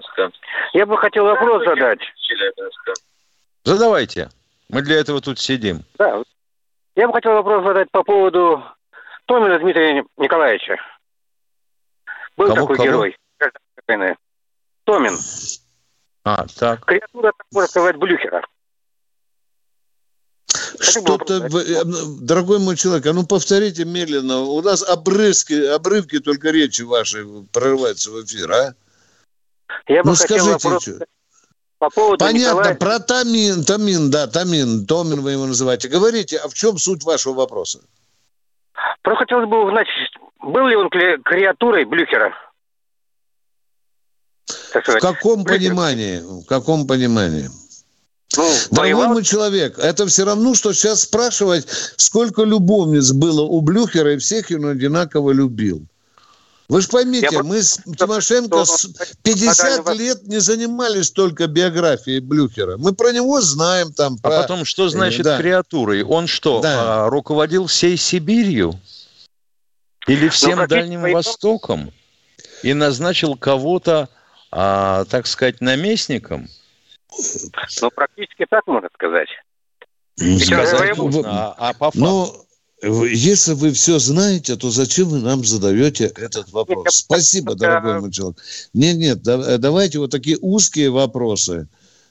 Челябинска. 0.00 0.32
Я 0.72 0.86
бы 0.86 0.96
хотел 0.98 1.24
вопрос 1.24 1.64
задать. 1.64 2.00
Челябинска. 2.16 2.92
Задавайте. 3.64 4.30
Мы 4.68 4.82
для 4.82 4.96
этого 4.96 5.20
тут 5.20 5.38
сидим. 5.38 5.84
Да. 5.98 6.22
Я 6.94 7.06
бы 7.06 7.14
хотел 7.14 7.32
вопрос 7.32 7.64
задать 7.64 7.90
по 7.90 8.02
поводу 8.02 8.62
Томина 9.26 9.58
Дмитрия 9.58 10.04
Николаевича. 10.16 10.76
Был 12.36 12.48
Кому, 12.48 12.60
такой 12.62 12.76
кого? 12.76 12.88
герой. 12.88 13.16
Томин. 14.84 15.16
А, 16.24 16.46
так. 16.58 16.84
Креатура, 16.84 17.32
так 17.32 17.46
можно 17.52 17.68
сказать, 17.68 17.96
Блюхера. 17.96 18.42
Что-то, 20.80 21.46
э, 21.46 21.84
дорогой 22.20 22.58
мой 22.58 22.76
человек, 22.76 23.06
а 23.06 23.12
ну 23.12 23.24
повторите 23.26 23.84
медленно. 23.84 24.40
У 24.40 24.60
нас 24.62 24.82
обрывки, 24.82 25.52
обрывки 25.66 26.18
только 26.18 26.50
речи 26.50 26.82
вашей 26.82 27.24
прорываются 27.52 28.10
в 28.10 28.24
эфир, 28.24 28.52
а? 28.52 28.74
Я 29.88 30.02
бы 30.02 30.10
Ну, 30.10 30.16
хотел 30.16 30.38
скажите, 30.38 30.52
вопрос 30.68 30.84
чё? 30.84 30.92
задать 30.92 31.08
по 31.78 31.90
поводу 31.90 32.24
Понятно, 32.24 32.58
Николая... 32.58 32.74
про 32.76 32.98
Тамин, 33.00 33.64
Тамин, 33.64 34.10
да, 34.10 34.28
Тамин, 34.28 34.86
Томин 34.86 35.20
вы 35.20 35.32
его 35.32 35.46
называете. 35.46 35.88
Говорите, 35.88 36.38
а 36.38 36.48
в 36.48 36.54
чем 36.54 36.78
суть 36.78 37.02
вашего 37.02 37.34
вопроса? 37.34 37.80
Просто 39.02 39.24
хотелось 39.24 39.48
бы 39.48 39.64
узнать, 39.66 39.88
был 40.40 40.66
ли 40.68 40.76
он 40.76 40.86
кре- 40.88 41.20
креатурой 41.24 41.84
Блюхера? 41.84 42.32
В 44.46 44.98
каком 45.00 45.42
Блюхер. 45.44 45.58
понимании? 45.60 46.20
В 46.20 46.46
каком 46.46 46.86
понимании? 46.86 47.48
Ну, 48.36 48.44
Дорогой 48.70 48.94
воевал 48.94 49.12
мой 49.14 49.24
человек, 49.24 49.78
это 49.78 50.06
все 50.06 50.24
равно, 50.24 50.54
что 50.54 50.72
сейчас 50.72 51.02
спрашивать, 51.02 51.66
сколько 51.96 52.44
любовниц 52.44 53.12
было 53.12 53.42
у 53.42 53.60
Блюхера, 53.60 54.14
и 54.14 54.18
всех 54.18 54.46
он 54.50 54.66
одинаково 54.66 55.32
любил. 55.32 55.84
Вы 56.72 56.80
же 56.80 56.88
поймите, 56.88 57.28
Я 57.30 57.42
мы 57.42 57.62
с 57.62 57.76
Тимошенко 57.98 58.64
с 58.64 58.86
50 59.22 59.76
Наталья, 59.76 59.98
лет 59.98 60.22
не 60.26 60.38
занимались 60.38 61.10
только 61.10 61.46
биографией 61.46 62.20
Блюхера. 62.20 62.78
Мы 62.78 62.94
про 62.94 63.12
него 63.12 63.42
знаем 63.42 63.92
там. 63.92 64.16
А 64.22 64.28
про- 64.30 64.40
потом, 64.40 64.64
что 64.64 64.88
значит 64.88 65.22
да. 65.22 65.36
креатурой? 65.36 66.02
Он 66.02 66.26
что, 66.26 66.62
Да. 66.62 67.04
а, 67.04 67.10
руководил 67.10 67.66
всей 67.66 67.98
Сибирью? 67.98 68.80
Или 70.06 70.30
всем 70.30 70.56
практически 70.56 70.80
Дальним 70.80 71.02
воевал. 71.02 71.18
Востоком? 71.22 71.92
И 72.62 72.72
назначил 72.72 73.36
кого-то, 73.36 74.08
а, 74.50 75.04
так 75.10 75.26
сказать, 75.26 75.60
наместником? 75.60 76.48
Ну, 77.82 77.90
практически 77.90 78.46
так 78.48 78.66
можно 78.66 78.88
сказать. 78.94 79.28
Ну, 80.18 80.38
Сказать 80.38 80.96
можно, 80.96 81.22
а, 81.26 81.54
а 81.58 81.72
по 81.74 81.90
факту? 81.90 81.98
Но 82.00 82.24
вы- 82.24 82.32
если 82.82 83.52
вы 83.52 83.72
все 83.72 83.98
знаете, 83.98 84.56
то 84.56 84.70
зачем 84.70 85.08
вы 85.08 85.20
нам 85.20 85.44
задаете 85.44 86.06
этот 86.16 86.50
вопрос? 86.52 86.84
Нет, 86.84 86.92
Спасибо, 86.94 87.54
дорогой 87.54 88.00
мой 88.00 88.10
человек. 88.10 88.38
Нет, 88.74 88.96
нет, 88.96 89.22
да- 89.22 89.58
давайте 89.58 89.98
вот 89.98 90.10
такие 90.10 90.36
узкие 90.40 90.90
вопросы, 90.90 91.68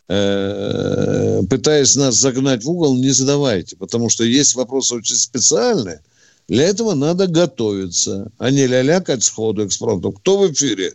э, 0.08 1.42
пытаясь 1.50 1.96
нас 1.96 2.16
загнать 2.16 2.64
в 2.64 2.70
угол, 2.70 2.96
не 2.96 3.10
задавайте, 3.10 3.76
потому 3.76 4.10
что 4.10 4.24
есть 4.24 4.56
вопросы 4.56 4.96
очень 4.96 5.16
специальные. 5.16 6.02
Для 6.48 6.64
этого 6.64 6.96
надо 6.96 7.28
готовиться, 7.28 8.32
а 8.38 8.50
не 8.50 8.66
лялякать 8.66 9.24
сходу 9.24 9.66
экспромтом. 9.66 10.14
Кто 10.14 10.38
в 10.38 10.52
эфире? 10.52 10.94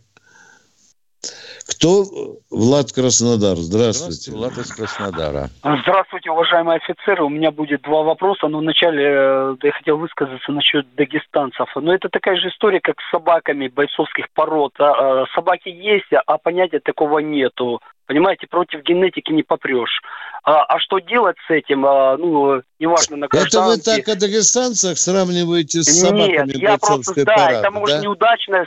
Кто? 1.68 2.04
Влад 2.50 2.92
Краснодар. 2.92 3.56
Здравствуйте. 3.56 4.30
Здравствуйте, 4.30 4.32
Влад 4.32 4.58
из 4.58 4.72
Краснодара. 4.72 5.50
Здравствуйте, 5.82 6.30
уважаемые 6.30 6.76
офицеры. 6.76 7.24
У 7.24 7.28
меня 7.28 7.50
будет 7.50 7.82
два 7.82 8.02
вопроса. 8.02 8.46
Но 8.48 8.58
вначале 8.58 9.04
э, 9.04 9.56
я 9.62 9.72
хотел 9.72 9.98
высказаться 9.98 10.52
насчет 10.52 10.86
дагестанцев. 10.94 11.68
Но 11.74 11.92
это 11.92 12.08
такая 12.08 12.36
же 12.36 12.48
история, 12.48 12.80
как 12.80 12.96
с 13.00 13.10
собаками 13.10 13.68
бойцовских 13.68 14.30
пород. 14.30 14.74
А, 14.78 15.22
а, 15.22 15.26
собаки 15.34 15.68
есть, 15.68 16.12
а 16.26 16.38
понятия 16.38 16.80
такого 16.80 17.18
нету. 17.18 17.80
Понимаете, 18.06 18.46
против 18.46 18.82
генетики 18.82 19.32
не 19.32 19.42
попрешь. 19.42 20.00
А, 20.44 20.62
а 20.62 20.78
что 20.78 21.00
делать 21.00 21.36
с 21.48 21.50
этим? 21.50 21.84
А, 21.84 22.16
ну, 22.16 22.62
неважно, 22.78 23.16
на 23.16 23.24
Это 23.24 23.62
вы 23.62 23.78
так 23.78 24.06
о 24.06 24.14
дагестанцах 24.14 24.96
сравниваете 24.96 25.82
с 25.82 26.00
собаками 26.00 26.52
Нет, 26.52 26.56
я 26.56 26.78
просто, 26.78 27.24
да, 27.24 27.34
парады, 27.34 27.54
это 27.54 27.70
может 27.72 27.96
да? 27.96 28.02
неудачная 28.04 28.66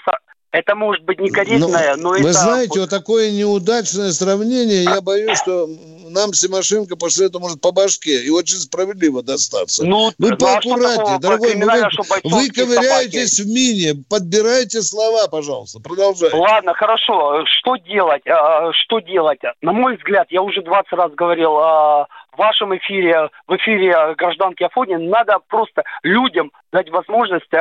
это 0.51 0.75
может 0.75 1.03
быть 1.03 1.19
некорректное, 1.19 1.95
но, 1.95 2.03
но 2.03 2.09
вы 2.09 2.15
это... 2.17 2.27
Вы 2.27 2.33
знаете, 2.33 2.79
вот 2.79 2.89
такое 2.89 3.31
неудачное 3.31 4.11
сравнение, 4.11 4.83
я 4.83 5.01
боюсь, 5.01 5.37
что 5.37 5.67
нам 6.09 6.33
Симошенко 6.33 6.95
после 6.95 7.27
этого 7.27 7.43
может 7.43 7.61
по 7.61 7.71
башке 7.71 8.23
и 8.23 8.29
очень 8.29 8.57
справедливо 8.57 9.21
достаться. 9.21 9.85
Ну, 9.85 10.11
вы 10.17 10.35
поаккуратнее, 10.35 11.15
а 11.15 11.19
дорогой 11.19 11.55
мой, 11.55 11.81
вы, 12.23 12.29
вы 12.31 12.49
ковыряетесь 12.49 13.35
собаки. 13.35 13.47
в 13.47 13.53
мине, 13.53 14.03
подбирайте 14.09 14.81
слова, 14.81 15.27
пожалуйста, 15.27 15.79
продолжайте. 15.79 16.35
Ладно, 16.35 16.73
хорошо, 16.73 17.45
что 17.45 17.75
делать, 17.75 18.25
а, 18.27 18.71
что 18.73 18.99
делать? 18.99 19.39
На 19.61 19.71
мой 19.71 19.97
взгляд, 19.97 20.27
я 20.31 20.41
уже 20.41 20.63
20 20.63 20.91
раз 20.93 21.11
говорил 21.13 21.57
а, 21.57 22.07
в 22.31 22.37
вашем 22.37 22.75
эфире, 22.77 23.29
в 23.47 23.55
эфире 23.55 24.15
гражданки 24.17 24.63
Афонин, 24.63 25.09
надо 25.09 25.37
просто 25.47 25.83
людям 26.01 26.51
дать 26.71 26.89
возможность 26.89 27.51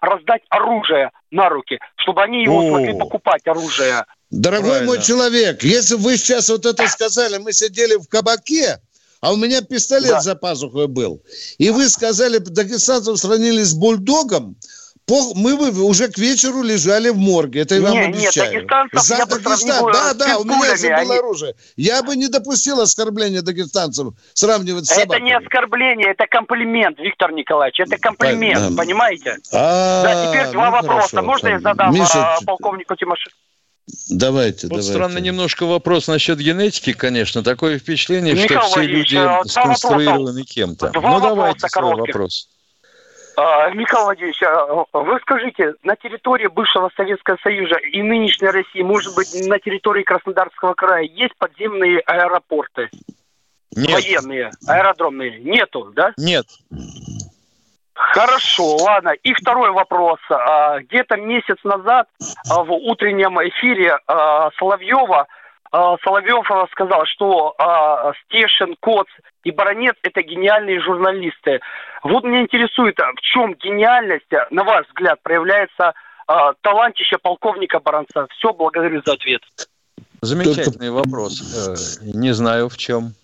раздать 0.00 0.42
оружие 0.48 1.10
на 1.30 1.48
руки, 1.48 1.78
чтобы 1.96 2.22
они 2.22 2.42
его 2.42 2.60
О. 2.60 2.68
смогли 2.68 2.98
покупать, 2.98 3.46
оружие. 3.46 4.04
Дорогой 4.30 4.70
Правильно. 4.70 4.94
мой 4.94 5.02
человек, 5.02 5.62
если 5.64 5.96
вы 5.96 6.16
сейчас 6.16 6.48
вот 6.50 6.64
это 6.64 6.86
сказали, 6.88 7.38
мы 7.38 7.52
сидели 7.52 7.96
в 7.96 8.06
кабаке, 8.06 8.80
а 9.20 9.32
у 9.32 9.36
меня 9.36 9.60
пистолет 9.60 10.10
да. 10.10 10.20
за 10.20 10.34
пазухой 10.36 10.86
был, 10.86 11.22
и 11.58 11.70
вы 11.70 11.88
сказали, 11.88 12.38
дагестанцев 12.38 13.18
сравнили 13.18 13.62
с 13.62 13.74
бульдогом, 13.74 14.56
мы 15.34 15.56
бы 15.56 15.82
уже 15.82 16.08
к 16.08 16.18
вечеру 16.18 16.62
лежали 16.62 17.10
в 17.10 17.18
морге, 17.18 17.60
это 17.60 17.74
я 17.74 17.82
вам 17.82 17.92
нет, 17.92 18.08
обещаю. 18.08 18.62
Нет, 18.62 18.70
За 18.92 19.16
я 19.16 19.26
Дагестан, 19.26 19.92
да, 19.92 20.14
да, 20.14 20.38
у 20.38 20.44
меня 20.44 20.76
же 20.76 20.88
было 20.88 20.96
они... 20.96 21.16
оружие. 21.18 21.54
Я 21.76 22.02
бы 22.02 22.16
не 22.16 22.28
допустил 22.28 22.80
оскорбления 22.80 23.42
дагестанцев 23.42 24.14
сравнивать 24.34 24.86
с 24.86 24.90
собаками. 24.90 25.16
Это 25.16 25.24
не 25.24 25.36
оскорбление, 25.36 26.10
это 26.10 26.26
комплимент, 26.26 26.98
Виктор 26.98 27.32
Николаевич, 27.32 27.80
это 27.80 27.98
комплимент, 27.98 28.74
да. 28.74 28.82
понимаете? 28.82 29.36
А, 29.52 30.02
да, 30.02 30.26
теперь 30.26 30.52
два 30.52 30.66
ну, 30.66 30.72
вопроса. 30.72 31.08
Хорошо, 31.08 31.26
Можно 31.26 31.48
я 31.48 31.60
задам 31.60 31.94
Миша... 31.94 32.36
А, 32.36 32.38
полковнику 32.44 32.94
Тимошенко? 32.96 33.36
Давайте, 34.08 34.66
вот 34.66 34.80
давайте. 34.80 34.92
странно 34.92 35.18
немножко 35.18 35.66
вопрос 35.66 36.08
насчет 36.08 36.38
генетики, 36.38 36.92
конечно. 36.92 37.42
Такое 37.42 37.78
впечатление, 37.78 38.34
Михаил 38.34 38.60
что 38.60 38.70
все 38.70 38.82
люди 38.82 39.16
а, 39.16 39.42
сконструированы 39.44 40.44
кем-то. 40.44 40.92
Ну, 40.94 41.20
давайте 41.20 41.68
свой 41.68 41.96
вопрос. 41.96 42.48
А, 43.40 43.70
Михаил 43.70 44.04
Владимирович, 44.04 44.42
а, 44.42 44.84
вы 44.92 45.18
скажите, 45.20 45.74
на 45.82 45.96
территории 45.96 46.46
бывшего 46.46 46.90
Советского 46.94 47.38
Союза 47.42 47.76
и 47.76 48.02
нынешней 48.02 48.48
России, 48.48 48.82
может 48.82 49.14
быть, 49.14 49.34
на 49.48 49.58
территории 49.58 50.02
Краснодарского 50.02 50.74
края 50.74 51.04
есть 51.04 51.34
подземные 51.38 52.00
аэропорты? 52.00 52.90
Нет. 53.74 53.92
Военные, 53.92 54.50
аэродромные? 54.66 55.40
Нету, 55.40 55.90
да? 55.94 56.12
Нет. 56.18 56.46
Хорошо, 57.94 58.76
ладно. 58.76 59.10
И 59.22 59.32
второй 59.32 59.70
вопрос. 59.70 60.18
А, 60.28 60.80
где-то 60.80 61.16
месяц 61.16 61.56
назад 61.64 62.08
в 62.44 62.72
утреннем 62.72 63.38
эфире 63.48 63.96
Соловьева 64.58 65.28
Соловьев 65.72 66.46
сказал, 66.72 67.04
что 67.06 67.54
Стешин, 68.24 68.76
Коц 68.80 69.06
и 69.44 69.50
Баранец– 69.50 69.94
это 70.02 70.22
гениальные 70.22 70.80
журналисты. 70.80 71.60
Вот 72.02 72.24
меня 72.24 72.42
интересует, 72.42 72.98
а 72.98 73.12
в 73.12 73.20
чем 73.20 73.54
гениальность, 73.54 74.32
а, 74.32 74.46
на 74.50 74.64
ваш 74.64 74.86
взгляд, 74.88 75.20
проявляется 75.22 75.94
талантище 76.62 77.18
полковника 77.18 77.80
Баранца? 77.80 78.26
Все, 78.36 78.52
благодарю 78.52 79.02
за 79.04 79.12
ответ. 79.12 79.42
Замечательный 80.22 80.88
Только... 80.88 80.92
вопрос. 80.92 81.40
Э, 81.40 81.74
не 82.02 82.32
знаю 82.32 82.68
в 82.68 82.76
чем. 82.76 83.14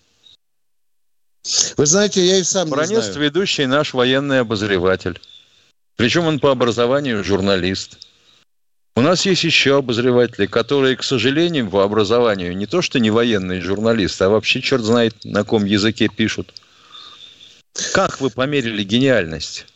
Вы 1.77 1.85
знаете, 1.85 2.21
я 2.21 2.37
и 2.37 2.43
сам 2.43 2.69
Баранец 2.69 3.07
не 3.07 3.11
знаю. 3.13 3.19
ведущий 3.19 3.65
наш 3.67 3.93
военный 3.93 4.41
обозреватель. 4.41 5.19
Причем 5.95 6.25
он 6.25 6.39
по 6.39 6.51
образованию 6.51 7.23
журналист. 7.23 8.06
У 8.97 9.01
нас 9.01 9.27
есть 9.27 9.43
еще 9.43 9.77
обозреватели, 9.77 10.47
которые, 10.47 10.95
к 10.95 11.03
сожалению, 11.03 11.69
по 11.69 11.83
образованию 11.83 12.57
не 12.57 12.65
то 12.65 12.81
что 12.81 12.99
не 12.99 13.11
военные 13.11 13.61
журналисты, 13.61 14.23
а 14.23 14.29
вообще 14.29 14.59
черт 14.59 14.81
знает, 14.81 15.23
на 15.23 15.43
ком 15.43 15.65
языке 15.65 16.07
пишут. 16.07 16.51
Как 17.93 18.19
вы 18.19 18.31
померили 18.31 18.83
гениальность? 18.83 19.67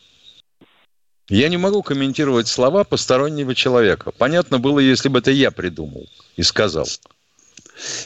Я 1.28 1.48
не 1.48 1.56
могу 1.56 1.84
комментировать 1.84 2.48
слова 2.48 2.82
постороннего 2.82 3.54
человека. 3.54 4.10
Понятно 4.10 4.58
было, 4.58 4.80
если 4.80 5.08
бы 5.08 5.20
это 5.20 5.30
я 5.30 5.52
придумал 5.52 6.08
и 6.36 6.42
сказал. 6.42 6.88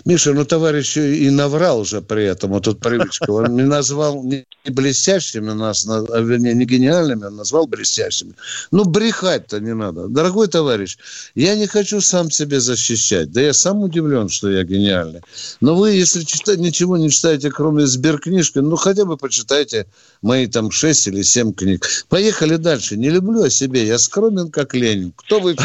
Миша, 0.04 0.32
ну 0.32 0.44
товарищ 0.44 0.96
и 0.96 1.30
наврал 1.30 1.80
уже 1.80 2.00
при 2.00 2.24
этом, 2.24 2.50
вот 2.50 2.64
тут 2.64 2.80
привычка. 2.80 3.30
Он 3.30 3.56
не 3.56 3.62
назвал 3.62 4.22
не 4.22 4.46
блестящими 4.64 5.52
нас, 5.52 5.86
а 5.88 6.20
вернее, 6.20 6.54
не 6.54 6.64
гениальными, 6.64 7.24
он 7.24 7.36
назвал 7.36 7.66
блестящими. 7.66 8.34
Ну, 8.70 8.84
брехать-то 8.84 9.60
не 9.60 9.74
надо. 9.74 10.08
Дорогой 10.08 10.48
товарищ, 10.48 10.96
я 11.34 11.54
не 11.56 11.66
хочу 11.66 12.00
сам 12.00 12.30
себя 12.30 12.60
защищать. 12.60 13.32
Да 13.32 13.40
я 13.40 13.52
сам 13.52 13.82
удивлен, 13.82 14.28
что 14.28 14.50
я 14.50 14.64
гениальный. 14.64 15.20
Но 15.60 15.74
вы, 15.74 15.92
если 15.92 16.22
читать, 16.22 16.58
ничего 16.58 16.96
не 16.96 17.10
читаете, 17.10 17.50
кроме 17.50 17.86
сберкнижки, 17.86 18.58
ну, 18.58 18.76
хотя 18.76 19.04
бы 19.04 19.16
почитайте 19.16 19.86
мои 20.22 20.46
там 20.46 20.70
шесть 20.70 21.06
или 21.08 21.22
семь 21.22 21.52
книг. 21.52 21.86
Поехали 22.08 22.56
дальше. 22.56 22.96
Не 22.96 23.10
люблю 23.10 23.42
о 23.42 23.50
себе. 23.50 23.86
Я 23.86 23.98
скромен, 23.98 24.50
как 24.50 24.74
Ленин. 24.74 25.12
Кто 25.16 25.40
вы? 25.40 25.56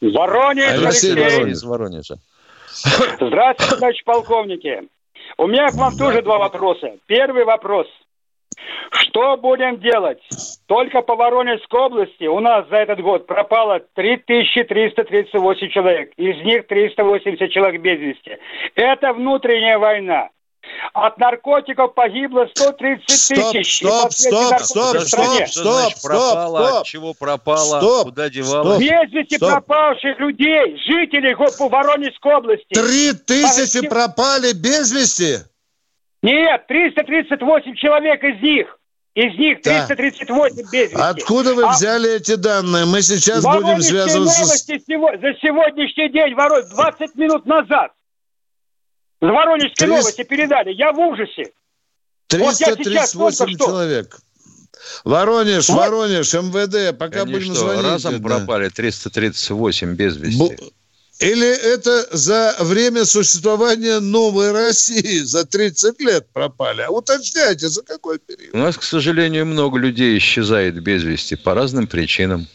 Воронеж, 0.00 0.80
Алексей 0.80 1.14
Воронеж. 1.14 1.62
Воронежа. 1.62 2.18
Здравствуйте, 2.84 3.76
товарищ 3.76 4.04
полковники. 4.04 4.88
У 5.38 5.46
меня 5.46 5.68
к 5.68 5.74
вам 5.74 5.96
тоже 5.96 6.22
два 6.22 6.38
вопроса. 6.38 6.96
Первый 7.06 7.44
вопрос. 7.44 7.86
Что 8.90 9.36
будем 9.36 9.80
делать? 9.80 10.20
Только 10.66 11.02
по 11.02 11.16
Воронежской 11.16 11.80
области 11.80 12.24
у 12.24 12.40
нас 12.40 12.68
за 12.68 12.76
этот 12.76 13.00
год 13.00 13.26
пропало 13.26 13.80
3338 13.94 15.70
человек. 15.70 16.12
Из 16.16 16.36
них 16.44 16.66
380 16.66 17.50
человек 17.50 17.80
без 17.80 17.98
вести. 17.98 18.38
Это 18.74 19.12
внутренняя 19.12 19.78
война. 19.78 20.28
От 20.92 21.18
наркотиков 21.18 21.94
погибло 21.94 22.46
130 22.54 23.06
тысяч. 23.06 23.78
Стоп, 23.78 24.12
стоп, 24.12 24.60
стоп, 24.60 25.00
стоп, 25.00 25.48
стоп, 25.48 25.48
стоп, 25.48 25.92
пропало, 26.02 26.66
стоп, 26.66 26.86
чего 26.86 27.14
пропало, 27.14 27.80
стоп, 27.80 28.04
куда 28.04 28.28
девалось? 28.28 28.80
Без 28.80 29.12
вести 29.12 29.38
пропавших 29.38 30.18
людей, 30.20 30.78
жителей 30.86 31.34
по 31.58 31.68
Воронежской 31.68 32.34
области. 32.34 32.74
Три 32.74 33.12
тысячи 33.12 33.86
пропали 33.88 34.52
без 34.52 34.92
вести? 34.92 35.38
Нет, 36.22 36.66
338 36.68 37.74
человек 37.74 38.22
из 38.22 38.40
них. 38.42 38.78
Из 39.14 39.38
них 39.38 39.62
338 39.62 40.56
да. 40.56 40.62
без 40.62 40.72
вести. 40.72 40.96
Откуда 40.96 41.54
вы 41.54 41.64
а... 41.64 41.72
взяли 41.72 42.16
эти 42.16 42.34
данные? 42.36 42.84
Мы 42.84 43.02
сейчас 43.02 43.44
будем 43.44 43.80
связываться 43.80 44.44
с... 44.44 44.66
за 44.66 45.34
сегодняшний 45.42 46.08
день, 46.10 46.34
Воронеж, 46.34 46.70
20 46.70 47.14
минут 47.16 47.46
назад. 47.46 47.92
С 49.20 49.26
Воронежской 49.26 49.86
300... 49.86 49.86
новости 49.86 50.22
передали. 50.24 50.72
Я 50.72 50.92
в 50.92 50.98
ужасе. 50.98 51.52
338 52.28 53.18
вот 53.18 53.58
человек. 53.58 54.18
Воронеж, 55.04 55.68
вот. 55.68 55.78
Воронеж, 55.78 56.32
МВД, 56.34 56.96
пока 56.98 57.22
Они 57.22 57.32
будем 57.32 57.54
что, 57.54 57.60
звонить. 57.60 57.84
разом 57.84 58.20
да. 58.20 58.28
пропали 58.28 58.68
338 58.68 59.94
без 59.94 60.16
вести? 60.16 60.38
Бу... 60.38 60.54
Или 61.20 61.46
это 61.46 62.08
за 62.16 62.56
время 62.58 63.04
существования 63.04 64.00
новой 64.00 64.50
России, 64.50 65.20
за 65.20 65.46
30 65.46 66.00
лет 66.00 66.26
пропали? 66.32 66.82
А 66.82 66.90
уточняйте, 66.90 67.68
за 67.68 67.82
какой 67.82 68.18
период? 68.18 68.54
У 68.54 68.58
нас, 68.58 68.76
к 68.76 68.82
сожалению, 68.82 69.46
много 69.46 69.78
людей 69.78 70.18
исчезает 70.18 70.82
без 70.82 71.04
вести 71.04 71.36
по 71.36 71.54
разным 71.54 71.86
причинам. 71.86 72.48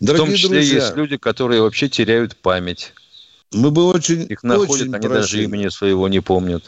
Дорогие 0.00 0.24
В 0.24 0.28
том 0.28 0.36
числе 0.36 0.48
друзья, 0.48 0.74
есть 0.76 0.96
люди, 0.96 1.16
которые 1.16 1.60
вообще 1.60 1.88
теряют 1.88 2.34
память. 2.36 2.94
Мы 3.52 3.70
бы 3.70 3.84
очень 3.84 4.26
Их 4.28 4.42
находят, 4.42 4.70
очень 4.70 4.94
они 4.94 5.06
просили. 5.06 5.20
даже 5.20 5.44
имени 5.44 5.68
своего 5.68 6.08
не 6.08 6.20
помнят. 6.20 6.64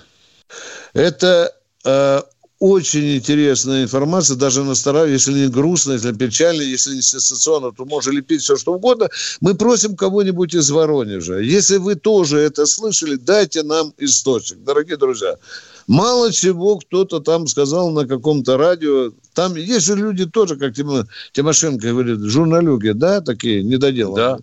Это 0.95 1.55
э, 1.85 2.23
очень 2.61 3.17
интересная 3.17 3.85
информация, 3.85 4.37
даже 4.37 4.61
на 4.61 4.71
настораживает, 4.71 5.15
если 5.15 5.33
не 5.33 5.49
грустно, 5.49 5.93
если 5.93 6.13
печально, 6.13 6.61
если 6.61 6.95
не 6.95 7.03
сенсационно, 7.03 7.73
то 7.73 7.87
можно 7.87 8.11
лепить 8.11 8.43
все, 8.43 8.57
что 8.57 8.75
угодно. 8.75 9.09
Мы 9.41 9.55
просим 9.55 9.97
кого-нибудь 9.97 10.55
из 10.55 10.71
Воронежа. 10.71 11.39
Если 11.39 11.79
вы 11.79 11.95
тоже 11.95 12.39
это 12.39 12.67
слышали, 12.67 13.17
дайте 13.17 13.63
нам 13.63 13.95
источник. 13.97 14.63
Дорогие 14.63 14.99
друзья, 14.99 15.37
Мало 15.87 16.33
чего 16.33 16.79
кто-то 16.79 17.21
там 17.21 17.47
сказал 17.47 17.91
на 17.91 18.07
каком-то 18.07 18.57
радио. 18.57 19.13
Там 19.35 19.55
есть 19.57 19.87
же 19.87 19.97
люди 19.97 20.27
тоже, 20.27 20.57
как 20.57 20.75
Тимошенко 20.75 21.89
говорит, 21.89 22.21
журналюги, 22.21 22.91
да, 22.91 23.21
такие 23.21 23.63
недоделанные. 23.63 24.37
Да. 24.37 24.39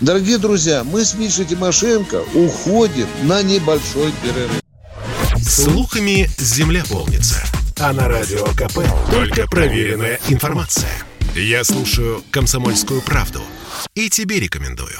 Дорогие 0.00 0.38
друзья, 0.38 0.84
мы 0.84 1.04
с 1.04 1.14
Мишей 1.14 1.44
Тимошенко 1.44 2.22
уходим 2.34 3.06
на 3.24 3.42
небольшой 3.42 4.12
перерыв. 4.22 4.62
Слухами 5.42 6.28
земля 6.38 6.84
полнится. 6.88 7.42
А 7.78 7.92
на 7.92 8.08
радио 8.08 8.44
КП 8.56 8.80
только 9.10 9.46
проверенная 9.46 10.18
информация. 10.28 10.90
Я 11.34 11.62
слушаю 11.62 12.22
«Комсомольскую 12.30 13.02
правду» 13.02 13.40
и 13.94 14.08
тебе 14.10 14.40
рекомендую. 14.40 14.98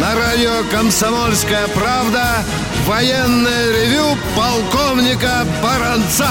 На 0.00 0.14
радио 0.14 0.62
«Комсомольская 0.70 1.68
правда» 1.68 2.42
военное 2.86 3.70
ревю 3.70 4.16
полковника 4.34 5.46
Баранца. 5.62 6.30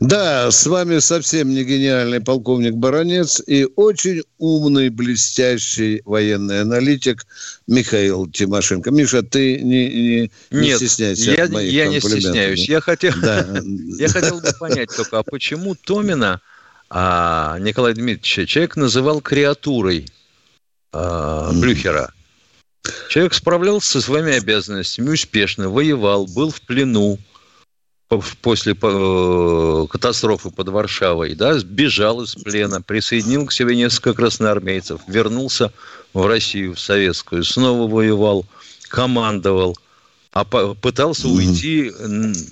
Да, 0.00 0.50
с 0.50 0.66
вами 0.66 0.98
совсем 0.98 1.50
не 1.50 1.62
гениальный 1.62 2.20
полковник 2.20 2.74
Баранец 2.74 3.40
и 3.46 3.68
очень 3.76 4.22
умный, 4.38 4.88
блестящий 4.88 6.02
военный 6.04 6.62
аналитик 6.62 7.24
Михаил 7.68 8.28
Тимошенко. 8.28 8.90
Миша, 8.90 9.22
ты 9.22 9.60
не, 9.60 9.88
не, 9.88 10.32
не 10.50 10.60
Нет, 10.60 10.78
стесняйся 10.78 11.30
я, 11.30 11.46
моих 11.46 11.72
я 11.72 11.86
не 11.86 12.00
стесняюсь. 12.00 12.68
Я 12.68 12.80
хотел, 12.80 13.12
Да. 13.22 13.46
я 13.96 14.08
хотел 14.08 14.40
бы 14.40 14.48
понять 14.58 14.88
только, 14.96 15.20
а 15.20 15.22
почему 15.22 15.76
Томина 15.76 16.40
а, 16.88 17.58
Николай 17.60 17.94
Дмитриевич 17.94 18.50
человек 18.50 18.74
называл 18.74 19.20
креатурой 19.20 20.08
а, 20.92 21.52
Блюхера? 21.52 22.12
Человек 23.08 23.34
справлялся 23.34 23.92
со 23.92 24.00
своими 24.00 24.32
обязанностями 24.36 25.10
успешно, 25.10 25.68
воевал, 25.68 26.26
был 26.26 26.50
в 26.50 26.60
плену 26.62 27.18
по- 28.08 28.22
после 28.42 28.74
э, 28.80 29.86
катастрофы 29.88 30.50
под 30.50 30.68
Варшавой, 30.68 31.34
да, 31.34 31.58
сбежал 31.58 32.22
из 32.22 32.34
плена, 32.34 32.82
присоединил 32.82 33.46
к 33.46 33.52
себе 33.52 33.76
несколько 33.76 34.14
красноармейцев, 34.14 35.00
вернулся 35.06 35.72
в 36.12 36.26
Россию, 36.26 36.74
в 36.74 36.80
советскую, 36.80 37.44
снова 37.44 37.88
воевал, 37.88 38.46
командовал, 38.88 39.78
а 40.32 40.44
пытался 40.44 41.28
уйти, 41.28 41.92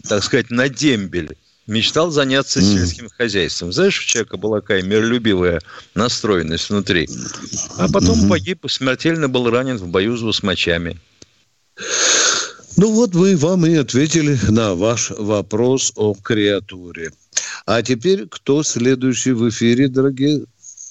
так 0.09 0.23
сказать, 0.23 0.51
на 0.51 0.69
дембель. 0.69 1.37
Мечтал 1.69 2.11
заняться 2.11 2.63
сельским 2.63 3.11
хозяйством. 3.11 3.73
Знаешь, 3.73 4.01
у 4.01 4.05
человека 4.05 4.39
была 4.39 4.63
такая 4.63 4.83
миролюбивая 4.83 5.61
настроенность 5.95 6.71
внутри. 6.71 7.07
А 7.77 7.89
потом 7.93 8.27
погиб 8.27 8.65
и 8.65 8.69
смертельно 8.71 9.29
был 9.29 9.51
ранен 9.51 9.77
в 9.77 9.87
бою 9.87 10.17
с 10.17 10.23
басмачами. 10.23 10.99
Ну 12.79 12.91
вот 12.95 13.15
мы 13.15 13.37
вам 13.37 13.67
и 13.67 13.75
ответили 13.77 14.39
на 14.49 14.75
ваш 14.75 15.11
вопрос 15.11 15.93
о 15.95 16.15
креатуре. 16.15 17.11
А 17.67 17.83
теперь 17.83 18.27
кто 18.27 18.63
следующий 18.63 19.33
в 19.33 19.47
эфире, 19.51 19.89
дорогие? 19.89 20.45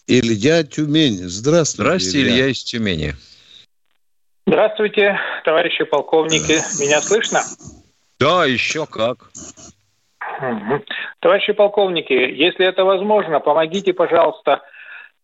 Илья 0.05 0.63
Тюмень. 0.63 1.27
Здравствуйте, 1.27 1.89
Здравствуйте, 1.89 2.21
Илья 2.21 2.47
из 2.49 2.63
Тюмени. 2.63 3.15
Здравствуйте, 4.45 5.17
товарищи 5.43 5.85
полковники. 5.85 6.61
Меня 6.79 7.01
слышно? 7.01 7.41
Да, 8.19 8.45
еще 8.45 8.85
как. 8.85 9.31
Мгм. 10.39 10.83
Товарищи 11.19 11.53
полковники, 11.53 12.13
если 12.13 12.67
это 12.67 12.83
возможно, 12.83 13.39
помогите, 13.39 13.93
пожалуйста, 13.93 14.61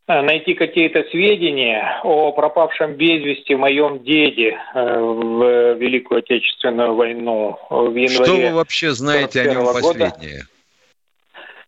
э, 0.08 0.22
найти 0.22 0.54
какие-то 0.54 1.04
сведения 1.12 2.00
о 2.04 2.32
пропавшем 2.32 2.94
без 2.94 3.24
вести 3.24 3.56
моем 3.56 4.04
деде 4.04 4.58
э, 4.74 5.00
в 5.00 5.74
Великую 5.76 6.20
Отечественную 6.20 6.96
войну 6.96 7.58
э, 7.70 7.76
в 7.76 7.96
январе. 7.96 8.26
Что 8.26 8.36
вы 8.36 8.54
вообще 8.54 8.92
знаете 8.92 9.42
о 9.42 9.46
нем 9.46 9.66
41 9.66 9.82
года. 9.82 9.82
последнее? 9.82 10.42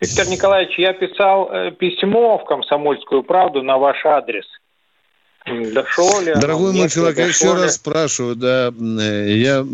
Виктор 0.02 0.28
Николаевич, 0.28 0.78
я 0.78 0.94
писал 0.94 1.50
письмо 1.80 2.38
в 2.38 2.44
«Комсомольскую 2.44 3.24
правду» 3.24 3.64
на 3.64 3.78
ваш 3.78 4.06
адрес. 4.06 4.46
Ли 5.46 6.32
оно? 6.32 6.42
Дорогой 6.42 6.74
мой 6.74 6.90
человек, 6.90 7.18
я 7.20 7.28
еще 7.28 7.54
раз 7.54 7.76
спрашиваю, 7.76 8.36
да, 8.36 8.74
э, 9.02 9.30
я 9.30 9.66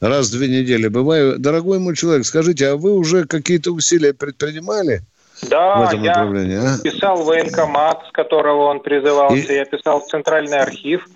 раз 0.00 0.28
в 0.28 0.32
две 0.32 0.48
недели 0.48 0.88
бываю. 0.88 1.38
Дорогой 1.38 1.78
мой 1.78 1.94
человек, 1.94 2.24
скажите, 2.24 2.68
а 2.68 2.76
вы 2.76 2.92
уже 2.94 3.26
какие-то 3.26 3.72
усилия 3.72 4.14
предпринимали 4.14 5.02
в 5.42 5.48
Да, 5.48 5.84
этом 5.84 6.02
я 6.02 6.10
направлении? 6.12 6.56
а? 6.56 6.78
писал 6.82 7.22
в 7.22 7.26
военкомат, 7.26 8.06
с 8.08 8.12
которого 8.12 8.64
он 8.66 8.80
призывался, 8.80 9.52
я 9.52 9.64
писал 9.66 10.00
в 10.00 10.06
Центральный 10.08 10.58
архив. 10.58 11.06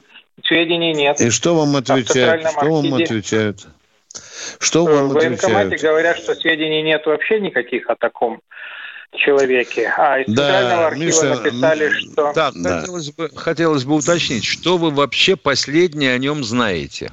Сведений 0.45 0.93
нет. 0.93 1.21
И 1.21 1.31
что 1.31 1.55
вам 1.55 1.71
А 1.71 1.73
в 1.73 1.77
отвечают? 1.77 2.09
Центральном 2.09 2.53
Что 2.53 2.71
вам 2.73 2.95
отвечают? 2.95 3.67
Что 4.59 4.85
В 4.85 4.91
вам 4.91 5.09
военкомате 5.11 5.67
отвечают? 5.69 5.83
говорят, 5.83 6.19
что 6.19 6.35
сведений 6.35 6.83
нет 6.83 7.07
вообще 7.07 7.41
никаких 7.41 7.89
о 7.89 7.97
таком 7.97 8.41
человеке. 9.15 9.93
А 9.97 10.21
из 10.21 10.27
Да, 10.35 10.43
Центрального 10.43 10.87
архива 10.87 11.05
Миша, 11.05 11.43
написали, 11.43 11.89
что... 11.91 12.33
Так, 12.33 12.55
Да. 12.55 12.81
хотелось, 12.81 13.11
бы, 13.13 13.29
хотелось 13.35 13.85
бы 13.85 13.95
уточнить, 13.95 14.45
что 14.45 14.77
вы 14.77 14.91
вообще 14.91 15.37
последнее 15.37 16.15
о 16.15 16.19
нем 16.19 16.43
знаете? 16.45 17.11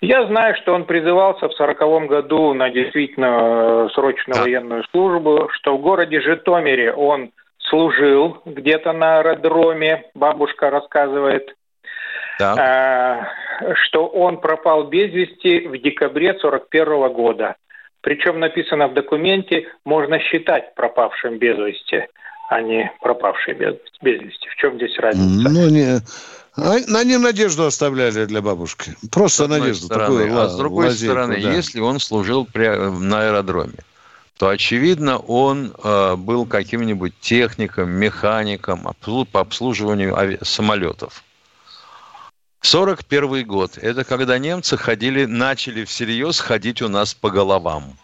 Я 0.00 0.26
знаю, 0.26 0.54
что 0.62 0.74
он 0.74 0.84
призывался 0.84 1.48
в 1.48 1.54
сороковом 1.54 2.06
году 2.06 2.54
на 2.54 2.70
действительно 2.70 3.86
э, 3.86 3.88
срочную 3.94 4.42
военную 4.42 4.84
службу, 4.92 5.48
что 5.54 5.76
в 5.76 5.80
городе 5.80 6.20
Житомире 6.20 6.92
он 6.92 7.32
служил 7.68 8.40
где-то 8.44 8.92
на 8.92 9.18
аэродроме, 9.18 10.04
бабушка 10.14 10.70
рассказывает, 10.70 11.52
а, 12.40 13.26
что 13.74 14.06
он 14.06 14.40
пропал 14.40 14.84
без 14.84 15.12
вести 15.12 15.66
в 15.66 15.76
декабре 15.78 16.38
41 16.38 17.12
года. 17.12 17.56
Причем 18.00 18.38
написано 18.38 18.88
в 18.88 18.94
документе, 18.94 19.66
можно 19.84 20.18
считать 20.20 20.74
пропавшим 20.74 21.38
без 21.38 21.56
вести, 21.58 22.06
а 22.48 22.60
не 22.62 22.90
пропавший 23.00 23.54
без, 23.54 23.74
без 24.02 24.20
вести. 24.20 24.48
В 24.48 24.56
чем 24.56 24.76
здесь 24.76 24.96
разница? 24.98 25.48
Ну, 25.50 25.68
не... 25.68 26.00
А- 26.56 26.98
Они 27.00 27.16
надежду 27.16 27.66
оставляли 27.66 28.24
для 28.24 28.40
бабушки. 28.40 28.92
Просто 29.12 29.44
С 29.44 29.48
надежду. 29.48 29.86
стороны. 29.86 30.06
такую 30.06 30.40
а 30.40 30.48
с 30.48 30.56
другой 30.56 30.86
лазейку, 30.86 31.12
стороны, 31.14 31.40
да. 31.40 31.52
если 31.52 31.80
он 31.80 32.00
служил 32.00 32.46
при- 32.46 32.90
на 33.00 33.26
аэродроме, 33.28 33.78
то, 34.38 34.48
очевидно, 34.48 35.18
он 35.18 35.72
э, 35.82 36.16
был 36.16 36.46
каким-нибудь 36.46 37.12
техником, 37.20 37.90
механиком 37.90 38.86
по 39.32 39.40
обслуживанию 39.40 40.14
ави- 40.14 40.38
самолетов. 40.44 41.22
41 42.62 43.46
год– 43.46 43.78
это 43.82 44.04
когда 44.04 44.38
немцы 44.38 44.76
ходили, 44.76 45.24
начали 45.24 45.84
всерьез 45.84 46.40
ходить 46.40 46.82
у 46.82 46.88
нас 46.88 47.14
по 47.14 47.30
головам. 47.30 47.96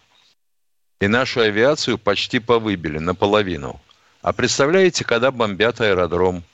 И 1.01 1.09
нашу 1.09 1.41
авиацию 1.41 1.99
почти 1.99 2.39
повыбили 2.39 2.99
наполовину. 2.99 3.81
А 4.23 4.33
представляете, 4.33 5.05
когда 5.05 5.31
бомбят 5.31 5.81
аэродром? 5.81 6.45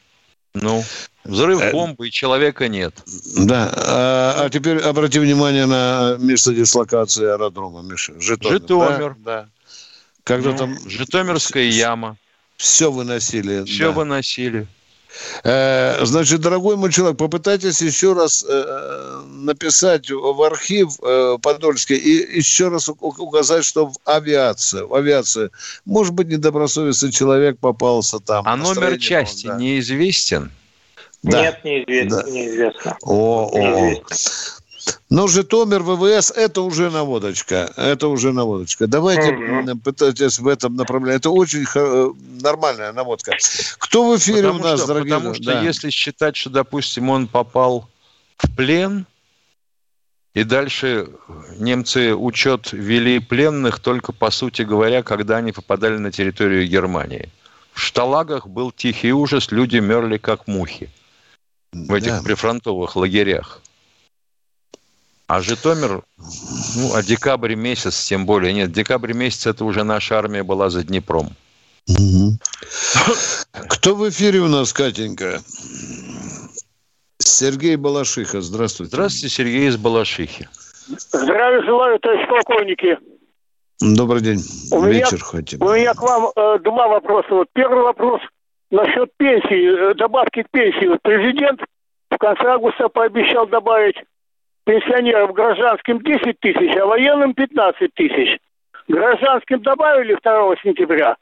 Ну, 0.55 0.83
взрыв 1.25 1.61
Э, 1.61 1.71
бомбы, 1.71 2.09
и 2.09 2.11
человека 2.11 2.67
нет. 2.67 2.95
Да. 3.37 3.73
А, 3.77 4.45
а 4.45 4.51
теперь 4.51 4.79
обрати 4.79 5.21
внимание 5.21 5.67
на 5.67 6.17
место 6.19 6.53
дислокации 6.53 7.25
аэродрома, 7.27 7.83
Миша. 7.83 8.21
Житомир. 8.21 8.61
Житомир. 8.61 9.15
Да. 9.19 9.43
да. 9.43 9.49
Когда 10.25 10.51
Ну, 10.51 10.57
там 10.57 10.91
Житомирская 10.91 11.65
яма. 11.65 12.17
все 12.57 12.91
выносили. 12.91 13.65
Все 13.65 13.85
да. 13.85 13.91
выносили. 13.93 14.67
Э, 15.45 16.05
Значит, 16.05 16.41
дорогой 16.41 16.77
мой 16.77 16.93
человек, 16.93 17.19
попытайтесь 17.19 17.83
еще 17.83 18.13
раз 18.13 18.45
э, 18.49 19.23
написать 19.27 20.11
в 20.11 20.43
архив 20.43 20.99
э, 21.03 21.39
Подольский 21.43 21.97
и 21.97 22.39
еще 22.39 22.69
раз 22.69 22.89
указать, 22.89 23.65
что 23.65 23.87
в 23.87 23.97
авиации, 24.05 24.83
в 24.83 24.95
авиации, 24.95 25.51
может 25.85 26.15
быть, 26.15 26.29
недобросовестный 26.29 27.13
человек 27.13 27.59
попался 27.59 28.19
там. 28.21 28.45
А 28.47 28.57
номер 28.57 28.99
части 28.99 29.47
да. 29.47 29.57
неизвестен? 29.57 30.51
Да. 31.23 31.43
Нет, 31.43 31.65
неизвестно. 31.65 32.23
Да. 32.23 32.31
неизвестно. 32.31 32.97
О, 33.03 33.51
о, 33.53 33.93
о. 33.93 34.05
Но 35.09 35.27
Житомир, 35.29 35.83
ВВС, 35.83 36.31
это 36.31 36.63
уже 36.63 36.91
наводочка. 36.91 37.73
Это 37.77 38.09
уже 38.09 38.33
наводочка. 38.33 38.87
Давайте 38.87 39.29
м, 39.31 39.79
пытайтесь 39.81 40.39
в 40.39 40.47
этом 40.49 40.77
направлении. 40.77 41.17
Это 41.17 41.31
очень 41.31 41.65
хо- 41.65 42.15
нормальная 42.41 42.93
наводка. 42.93 43.37
Кто 43.79 44.11
в 44.11 44.17
эфире 44.17 44.43
Потому 44.49 44.61
у 44.61 44.63
нас, 44.63 44.79
что, 44.81 44.89
дорогие? 44.89 45.15
потому 45.15 45.35
что 45.35 45.45
Да. 45.45 45.63
если 45.63 45.91
считать, 45.91 46.37
что, 46.37 46.51
допустим, 46.51 47.11
он 47.11 47.27
попал 47.29 47.89
в 48.39 48.55
плен, 48.55 49.07
и 50.35 50.45
дальше 50.45 51.09
немцы 51.59 52.15
учет 52.15 52.73
вели 52.73 53.19
пленных 53.19 53.81
только, 53.81 54.13
по 54.13 54.31
сути 54.31 54.63
говоря, 54.63 55.03
когда 55.03 55.39
они 55.39 55.53
попадали 55.53 55.99
на 55.99 56.13
территорию 56.13 56.69
Германии. 56.69 57.29
В 57.73 57.81
шталагах 57.81 58.47
был 58.47 58.71
тихий 58.73 59.13
ужас, 59.13 59.51
люди 59.51 59.79
мерли 59.79 60.19
как 60.19 60.47
мухи 60.47 60.89
в 61.73 61.93
этих 61.95 62.19
Да. 62.19 62.23
прифронтовых 62.23 62.95
лагерях. 62.97 63.61
А 65.31 65.41
Житомир, 65.43 66.03
ну, 66.77 66.93
а 66.93 67.05
декабрь 67.05 67.55
месяц 67.55 68.05
тем 68.05 68.27
более. 68.27 68.53
Нет, 68.53 68.73
декабрь 68.73 69.13
месяц 69.13 69.47
это 69.47 69.65
уже 69.65 69.85
наша 69.85 70.19
армия 70.19 70.43
была 70.43 70.71
за 70.71 70.83
Днепром. 70.83 71.29
Кто 73.53 73.95
в 73.95 74.09
эфире 74.09 74.41
у 74.41 74.49
нас, 74.49 74.73
Катенька? 74.73 75.41
Сергей 77.19 77.77
Балашиха, 77.77 78.41
здравствуйте. 78.41 78.91
Здравствуйте, 78.91 79.29
Сергей 79.33 79.69
из 79.69 79.77
Балашихи. 79.77 80.49
Здравия 81.13 81.63
желаю, 81.63 82.01
товарищ 82.01 82.29
полковники. 82.29 82.99
Добрый 83.81 84.23
день. 84.23 84.41
У 84.73 84.81
меня, 84.83 84.95
Вечер 84.95 85.21
хотим. 85.23 85.63
у 85.63 85.73
меня 85.73 85.95
к 85.95 86.03
вам 86.03 86.33
э, 86.35 86.59
два 86.65 86.89
вопроса. 86.89 87.29
Вот 87.31 87.47
первый 87.53 87.85
вопрос 87.85 88.21
насчет 88.73 89.13
пенсии, 89.17 89.93
э, 89.93 89.95
добавки 89.95 90.43
к 90.43 90.51
пенсии. 90.51 90.89
Вот 90.89 90.99
президент 91.03 91.61
в 92.11 92.19
конце 92.19 92.47
августа 92.47 92.89
пообещал 92.89 93.47
добавить 93.47 93.95
пенсионерам 94.65 95.33
гражданским 95.33 96.01
10 96.01 96.41
тысяч, 96.41 96.77
а 96.77 96.87
военным 96.87 97.35
15 97.35 97.95
тысяч. 97.95 98.39
Гражданским 98.89 99.63
добавили 99.63 100.19
2 100.23 100.57
сентября, 100.63 101.17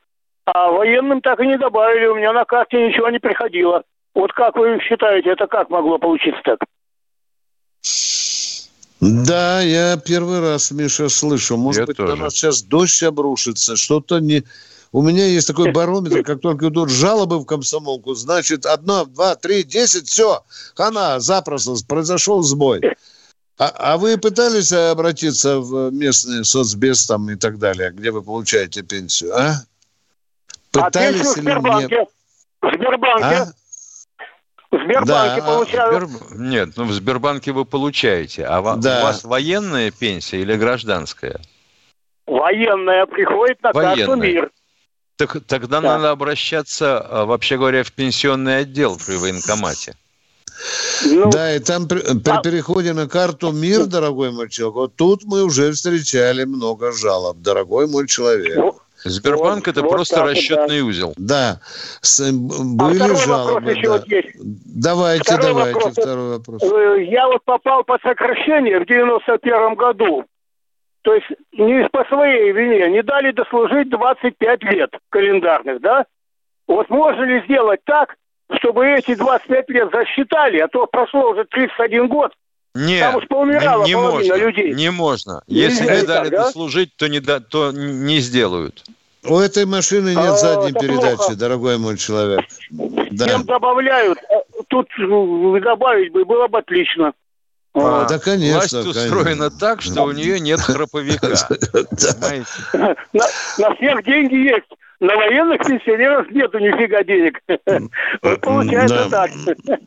а 0.47 0.71
военным 0.71 1.21
так 1.21 1.41
и 1.41 1.47
не 1.47 1.59
добавили. 1.59 2.07
У 2.07 2.17
меня 2.17 2.33
на 2.33 2.45
карте 2.45 2.87
ничего 2.87 3.11
не 3.11 3.19
приходило. 3.19 3.83
Вот 4.15 4.33
как 4.33 4.57
вы 4.57 4.81
считаете, 4.81 5.31
это 5.31 5.47
как 5.47 5.71
могло 5.71 5.99
получиться 5.99 6.41
так? 6.45 6.59
Да, 9.01 9.61
я 9.61 9.97
первый 9.97 10.41
раз, 10.41 10.71
Миша, 10.73 11.09
слышу. 11.09 11.57
Может 11.57 11.81
Я 11.81 11.87
быть, 11.87 11.97
тоже. 11.97 12.17
на 12.17 12.25
нас 12.25 12.35
сейчас 12.35 12.63
дождь 12.63 13.03
обрушится, 13.03 13.77
что-то 13.77 14.19
не... 14.19 14.43
У 14.91 15.03
меня 15.03 15.27
есть 15.27 15.47
такой 15.47 15.71
барометр, 15.71 16.25
как 16.25 16.41
только 16.41 16.69
идут 16.69 16.89
жалобы 16.89 17.39
в 17.39 17.45
комсомолку, 17.45 18.15
значит, 18.15 18.65
одно, 18.65 19.05
два, 19.05 19.37
три, 19.37 19.63
десять, 19.63 20.09
все, 20.09 20.41
хана, 20.75 21.21
запросто, 21.21 21.75
произошел 21.87 22.43
сбой. 22.43 22.81
А, 23.59 23.73
а 23.77 23.97
вы 23.99 24.17
пытались 24.19 24.73
обратиться 24.73 25.59
в 25.59 25.91
местный 25.93 26.45
соцбез 26.45 27.07
там 27.07 27.29
и 27.31 27.35
так 27.37 27.59
далее, 27.59 27.91
где 27.91 28.11
вы 28.13 28.23
получаете 28.23 28.83
пенсию, 28.83 29.35
а? 29.37 29.55
а 30.75 30.91
пенсию 30.91 31.25
в 31.33 31.37
или 31.37 31.41
Сбербанке. 31.43 32.07
В 32.63 32.73
Сбербанке. 32.73 33.25
А? 33.27 33.47
В 34.71 34.77
Сбербанке 34.85 35.41
Да, 35.41 35.47
получаю. 35.47 35.93
Сбер- 36.09 36.39
Нет, 36.39 36.69
ну 36.77 36.85
в 36.85 36.93
Сбербанке 36.93 37.51
вы 37.53 37.65
получаете. 37.65 38.45
А 38.45 38.61
Да. 38.77 39.01
у 39.01 39.03
вас 39.03 39.25
военная 39.25 39.91
пенсия 39.91 40.41
или 40.41 40.55
гражданская? 40.57 41.41
Военная 42.27 43.07
приходит 43.07 43.61
на 43.63 43.73
карту 43.73 44.07
Военная. 44.11 44.29
МИР. 44.29 44.51
Так, 45.17 45.37
тогда 45.49 45.81
Да. 45.81 45.95
надо 45.97 46.11
обращаться, 46.11 47.01
а, 47.01 47.25
вообще 47.25 47.57
говоря, 47.57 47.83
в 47.83 47.91
пенсионный 47.91 48.59
отдел 48.59 48.97
при 49.05 49.17
военкомате. 49.17 49.97
Ну, 51.07 51.31
Да, 51.31 51.55
и 51.55 51.59
там 51.61 51.87
при, 51.89 52.01
при 52.01 52.31
а- 52.33 52.43
переходе 52.43 52.93
на 52.93 53.09
карту 53.09 53.53
МИР, 53.53 53.87
дорогой 53.87 54.31
мой 54.33 54.49
человек, 54.49 54.75
вот 54.75 54.97
тут 54.97 55.25
мы 55.25 55.45
уже 55.45 55.73
встречали 55.73 56.45
много 56.45 56.93
жалоб, 56.93 57.37
дорогой 57.39 57.87
мой 57.87 58.07
человек. 58.09 58.57
ну, 58.57 58.75
Сбербанк 59.05 59.67
Вот- 59.67 59.69
это 59.69 59.83
вот 59.83 59.91
просто 59.91 60.17
так 60.17 60.25
расчетный 60.31 60.81
узел. 60.83 61.15
Да, 61.17 61.61
с- 62.01 62.21
а 62.21 62.33
были 62.33 62.97
второй 62.99 63.17
жалобы. 63.17 63.55
вопрос 63.55 63.77
еще 63.77 63.87
да. 63.87 63.93
вот 63.93 64.09
есть. 64.09 64.29
Давайте, 64.65 65.23
Второй 65.25 65.47
давайте, 65.47 65.75
вопрос. 65.75 65.93
второй 65.93 66.29
вопрос. 66.31 66.63
Э, 66.65 67.05
Я 67.09 67.29
вот 67.29 67.45
попал 67.45 67.85
под 67.85 68.03
сокращение 68.03 68.81
в 68.81 68.87
91 68.87 69.77
году. 69.77 70.25
То 71.03 71.15
есть 71.15 71.27
не 71.53 71.89
по 71.91 72.05
своей 72.07 72.51
вине. 72.51 72.91
Не 72.91 73.03
дали 73.05 73.31
дослужить 73.31 73.89
25 73.89 74.63
лет 74.65 74.91
календарных, 75.11 75.81
да? 75.81 76.05
Вот 76.67 76.91
можно 76.91 77.23
ли 77.23 77.45
сделать 77.45 77.81
так, 77.85 78.17
чтобы 78.57 78.87
эти 78.87 79.15
25 79.15 79.69
лет 79.71 79.89
засчитали, 79.93 80.59
а 80.59 80.69
то 80.69 80.87
прошло 80.87 81.31
уже 81.31 81.45
31 81.45 82.09
год, 82.09 82.33
Нет, 82.75 83.01
Там 83.03 83.17
уж 83.17 83.27
поумирала 83.29 83.83
не, 83.85 83.91
не 83.91 83.97
можно, 83.97 84.35
людей. 84.37 84.75
не 84.75 84.91
можно. 84.91 85.43
Нельзя 85.49 85.67
Если 85.69 85.83
не 85.85 85.89
так, 85.99 86.07
дали 86.07 86.29
да? 86.31 86.45
дослужить, 86.45 86.91
то 86.97 87.09
не, 87.09 87.21
да- 87.21 87.41
то 87.41 87.73
не 87.73 88.21
сделают. 88.21 88.85
У 89.25 89.37
этой 89.39 89.67
машины 89.67 90.11
нет 90.11 90.19
А, 90.19 90.37
задней 90.37 90.73
передачи, 90.73 91.17
плохо. 91.17 91.35
дорогой 91.37 91.77
мой 91.79 91.97
человек. 91.99 92.45
Да. 92.71 93.27
Всем 93.27 93.45
добавляют. 93.45 94.19
э, 94.31 94.35
Тут 94.69 94.87
э, 94.99 95.61
добавить 95.61 96.13
бы 96.13 96.25
было 96.25 96.47
бы 96.47 96.59
отлично. 96.59 97.13
А, 97.75 97.81
Вот. 97.81 98.09
да, 98.09 98.19
конечно. 98.19 98.59
Власть 98.59 98.71
конечно. 98.73 98.91
устроена 99.03 99.51
так, 99.51 99.83
что 99.83 100.05
у 100.05 100.13
нее 100.13 100.39
нет 100.41 100.61
храповика. 100.61 101.29
На 103.59 103.75
всех 103.75 104.05
деньги 104.05 104.35
есть. 104.35 104.69
На 105.01 105.15
военных 105.17 105.65
пенсионеров 105.65 106.31
нету 106.31 106.59
нифига 106.59 107.03
денег. 107.05 107.41
Получается 108.43 109.07
Да. 109.11 109.29
так. 109.29 109.79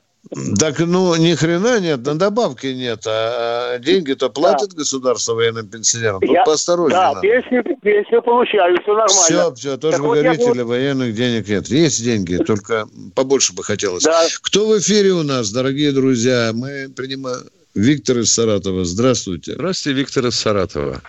Так, 0.58 0.80
ну, 0.80 1.14
ни 1.16 1.34
хрена 1.36 1.82
нет, 1.82 2.06
на 2.06 2.18
добавки 2.18 2.68
нет, 2.68 3.06
а, 3.06 3.74
а 3.74 3.80
деньги-то 3.80 4.30
платит 4.30 4.72
государство 4.74 5.34
военным 5.34 5.68
пенсионерам. 5.68 6.22
Тут 6.22 6.30
Я- 6.30 6.44
поосторожнее 6.46 6.98
Да, 6.98 7.08
надо. 7.10 7.22
пенсию, 7.22 7.64
пенсию 7.82 8.22
получаю, 8.22 8.78
все 8.82 8.92
нормально. 8.94 9.12
Все, 9.12 9.54
все, 9.56 9.78
тоже 9.78 9.92
Так 9.98 10.02
вы 10.02 10.08
вот 10.08 10.16
я 10.16 10.24
говорите, 10.24 10.54
для 10.54 10.64
военных 10.64 11.14
денег 11.16 11.50
нет. 11.50 11.68
Есть 11.68 12.02
деньги, 12.02 12.38
только 12.46 12.88
побольше 13.14 13.54
бы 13.54 13.64
хотелось. 13.66 14.04
Да. 14.04 14.26
Кто 14.42 14.68
в 14.68 14.80
эфире 14.80 15.12
у 15.12 15.24
нас, 15.24 15.52
дорогие 15.52 15.92
друзья? 15.92 16.52
Мы 16.54 16.88
принимаем... 16.96 17.42
Виктор 17.74 18.20
из 18.20 18.34
Саратова, 18.34 18.86
здравствуйте. 18.86 19.54
Здравствуйте, 19.54 20.00
Виктор 20.00 20.26
из 20.28 20.36
Саратова. 20.40 21.02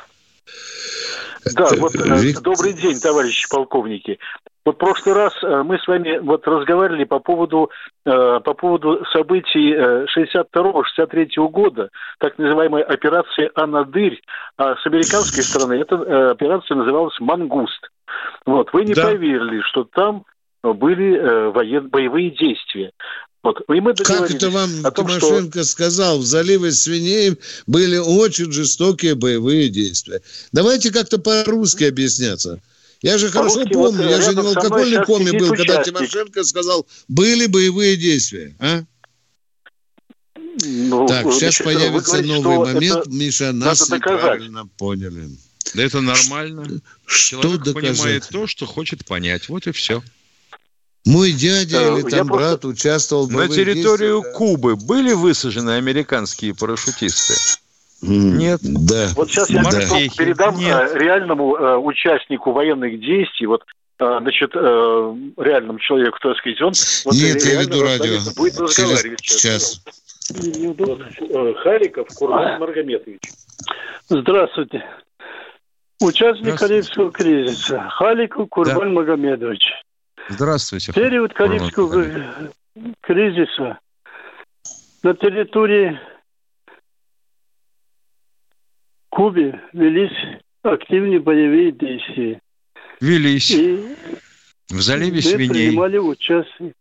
Да, 1.44 1.68
вот 1.78 1.94
э, 1.94 2.16
Вик- 2.22 2.40
добрый 2.40 2.72
день, 2.72 2.98
товарищи 3.00 3.48
полковники. 3.50 4.18
Вот 4.64 4.76
в 4.76 4.78
прошлый 4.78 5.14
раз 5.14 5.32
э, 5.42 5.62
мы 5.64 5.78
с 5.78 5.86
вами 5.88 6.18
вот 6.18 6.46
разговаривали 6.46 7.04
по 7.04 7.18
поводу 7.18 7.70
э, 8.06 8.40
по 8.44 8.54
поводу 8.54 9.04
событий 9.12 9.72
э, 9.74 10.06
62-63 10.16 11.48
года, 11.48 11.88
так 12.18 12.38
называемой 12.38 12.82
операции 12.82 13.50
«Анадырь», 13.54 14.20
а 14.56 14.76
с 14.76 14.86
американской 14.86 15.42
стороны 15.42 15.74
эта 15.80 16.30
операция 16.30 16.76
называлась 16.76 17.18
«Мангуст». 17.18 17.88
Вот, 18.46 18.72
вы 18.72 18.84
не 18.84 18.94
Да. 18.94 19.04
поверили, 19.08 19.60
что 19.62 19.84
там 19.84 20.24
были 20.62 21.50
воен- 21.50 21.88
боевые 21.88 22.30
действия. 22.30 22.92
Вот, 23.42 23.60
и 23.68 23.80
мы 23.80 23.94
Как 23.94 24.30
это 24.30 24.50
вам 24.50 24.70
о 24.86 24.90
том, 24.92 25.08
что 25.08 25.18
Тимошенко 25.20 25.64
сказал? 25.64 26.18
В 26.20 26.24
заливе 26.24 26.70
свиней 26.72 27.36
были 27.66 27.96
очень 27.96 28.52
жестокие 28.52 29.16
боевые 29.16 29.68
действия. 29.68 30.22
Давайте 30.52 30.92
как-то 30.92 31.18
по-русски 31.18 31.84
объясняться. 31.84 32.60
Я 33.02 33.18
же 33.18 33.30
хорошо 33.30 33.56
По-русски 33.56 33.74
вот, 33.74 33.90
помню, 33.96 34.08
я 34.10 34.20
же 34.20 34.30
не 34.34 34.42
в 34.42 34.46
алкогольной 34.46 34.90
сейчас 34.98 35.06
коме 35.06 35.32
был, 35.32 35.48
когда 35.48 35.80
участник. 35.80 35.96
Тимошенко 35.96 36.44
сказал, 36.44 36.86
были 37.08 37.46
боевые 37.46 37.96
действия. 37.96 38.54
А? 38.60 38.84
ну, 40.64 41.08
Так, 41.08 41.24
сейчас 41.32 41.38
значит, 41.38 41.58
вы 41.60 41.64
появится 41.74 42.10
говорите, 42.22 42.34
новый 42.34 42.54
что 42.66 42.74
момент. 42.74 42.96
это 43.00 43.10
Миша, 43.10 43.52
нас 43.52 43.90
неправильно 43.90 44.66
поняли. 44.78 45.30
Да 45.74 45.82
это 45.82 46.00
нормально. 46.00 46.80
Что 47.06 47.42
Человек 47.42 47.64
доказать? 47.64 47.74
понимает 47.98 48.28
то, 48.30 48.46
что 48.46 48.66
хочет 48.66 49.04
понять. 49.04 49.48
Вот 49.48 49.66
и 49.66 49.72
все. 49.72 50.00
Мой 51.04 51.32
дядя 51.32 51.78
Э, 51.80 51.98
или 51.98 52.10
я 52.10 52.18
там 52.18 52.28
просто- 52.28 52.48
брат 52.50 52.64
участвовал 52.64 53.26
в 53.26 53.32
На 53.32 53.48
территорию 53.48 54.20
действиях, 54.22 54.36
Кубы 54.36 54.76
были 54.76 55.12
высажены 55.14 55.72
американские 55.72 56.54
парашютисты? 56.54 57.34
да? 58.02 58.08
Нет. 58.08 58.60
Да. 58.62 59.08
Вот 59.16 59.30
сейчас 59.30 59.50
я 59.50 59.62
Да. 59.62 59.70
просто 59.70 59.96
передам 60.16 60.56
Нет. 60.58 60.90
э, 60.92 60.98
реальному 60.98 61.56
э, 61.56 61.76
участнику 61.76 62.52
военных 62.52 63.00
действий, 63.00 63.46
вот, 63.46 63.62
э, 63.98 64.18
значит, 64.20 64.50
э, 64.54 65.14
реальному 65.38 65.78
человеку, 65.80 66.18
так 66.20 66.36
сказать, 66.36 66.60
он... 66.62 66.72
Вот, 67.04 67.14
Нет, 67.14 67.44
я 67.44 67.62
веду 67.62 67.82
радио. 67.82 68.18
Будет 68.36 68.58
разговаривать 68.60 69.20
сейчас. 69.22 69.40
час. 69.40 69.82
Вот, 70.30 71.00
э, 71.20 71.54
Хариков 71.62 72.08
Курбан 72.14 72.60
Маргометович. 72.60 73.20
Здравствуйте. 74.08 74.84
Участник 76.00 76.42
Здравствуйте. 76.42 76.58
Карибского 76.58 77.10
кризиса. 77.12 77.88
Халиков 77.90 78.48
Курбан 78.48 78.94
Магомедович. 78.94 79.62
Здравствуйте. 80.28 80.92
В 80.92 80.94
период 80.94 81.32
Карибского 81.34 82.52
кризиса 83.00 83.78
на 85.02 85.14
территории 85.14 85.98
Кубы 89.10 89.60
велись 89.74 90.40
активные 90.62 91.20
боевые 91.20 91.72
действия. 91.72 92.40
Велись. 93.00 93.50
И 93.50 93.94
В 94.70 94.80
заливе 94.80 95.16
мы 95.16 95.20
свиней. 95.22 95.48
принимали 95.68 95.98
участие. 95.98 96.72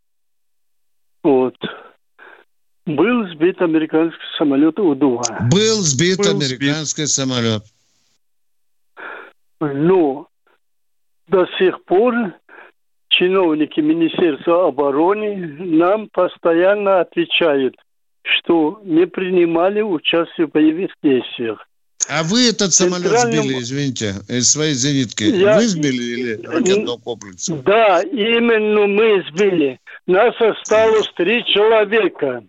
Вот. 1.23 1.57
Был 2.85 3.27
сбит 3.33 3.61
американский 3.61 4.23
самолет 4.37 4.79
У-2. 4.79 5.49
Был 5.51 5.81
сбит 5.81 6.19
Был 6.19 6.29
американский 6.29 7.05
самолет. 7.05 7.63
Но 9.59 10.27
до 11.27 11.45
сих 11.59 11.83
пор 11.83 12.13
чиновники 13.21 13.79
Министерства 13.79 14.67
обороны 14.67 15.35
нам 15.59 16.09
постоянно 16.11 17.01
отвечают, 17.01 17.75
что 18.23 18.81
не 18.83 19.05
принимали 19.05 19.81
участие 19.81 20.47
в 20.47 20.51
боевых 20.51 20.89
действиях. 21.03 21.67
А 22.09 22.23
вы 22.23 22.49
этот 22.49 22.73
самолет 22.73 23.05
Центральном- 23.11 23.43
сбили, 23.43 23.59
извините, 23.59 24.13
из 24.27 24.49
своей 24.51 24.73
зенитки? 24.73 25.23
Я- 25.23 25.57
Вы 25.57 25.67
сбили 25.67 26.03
или 26.03 26.33
ракетного 26.47 26.97
комплекса? 26.97 27.61
Да, 27.63 28.01
именно 28.01 28.87
мы 28.87 29.23
сбили. 29.29 29.79
Нас 30.07 30.33
осталось 30.41 31.07
три 31.15 31.45
человека. 31.45 32.43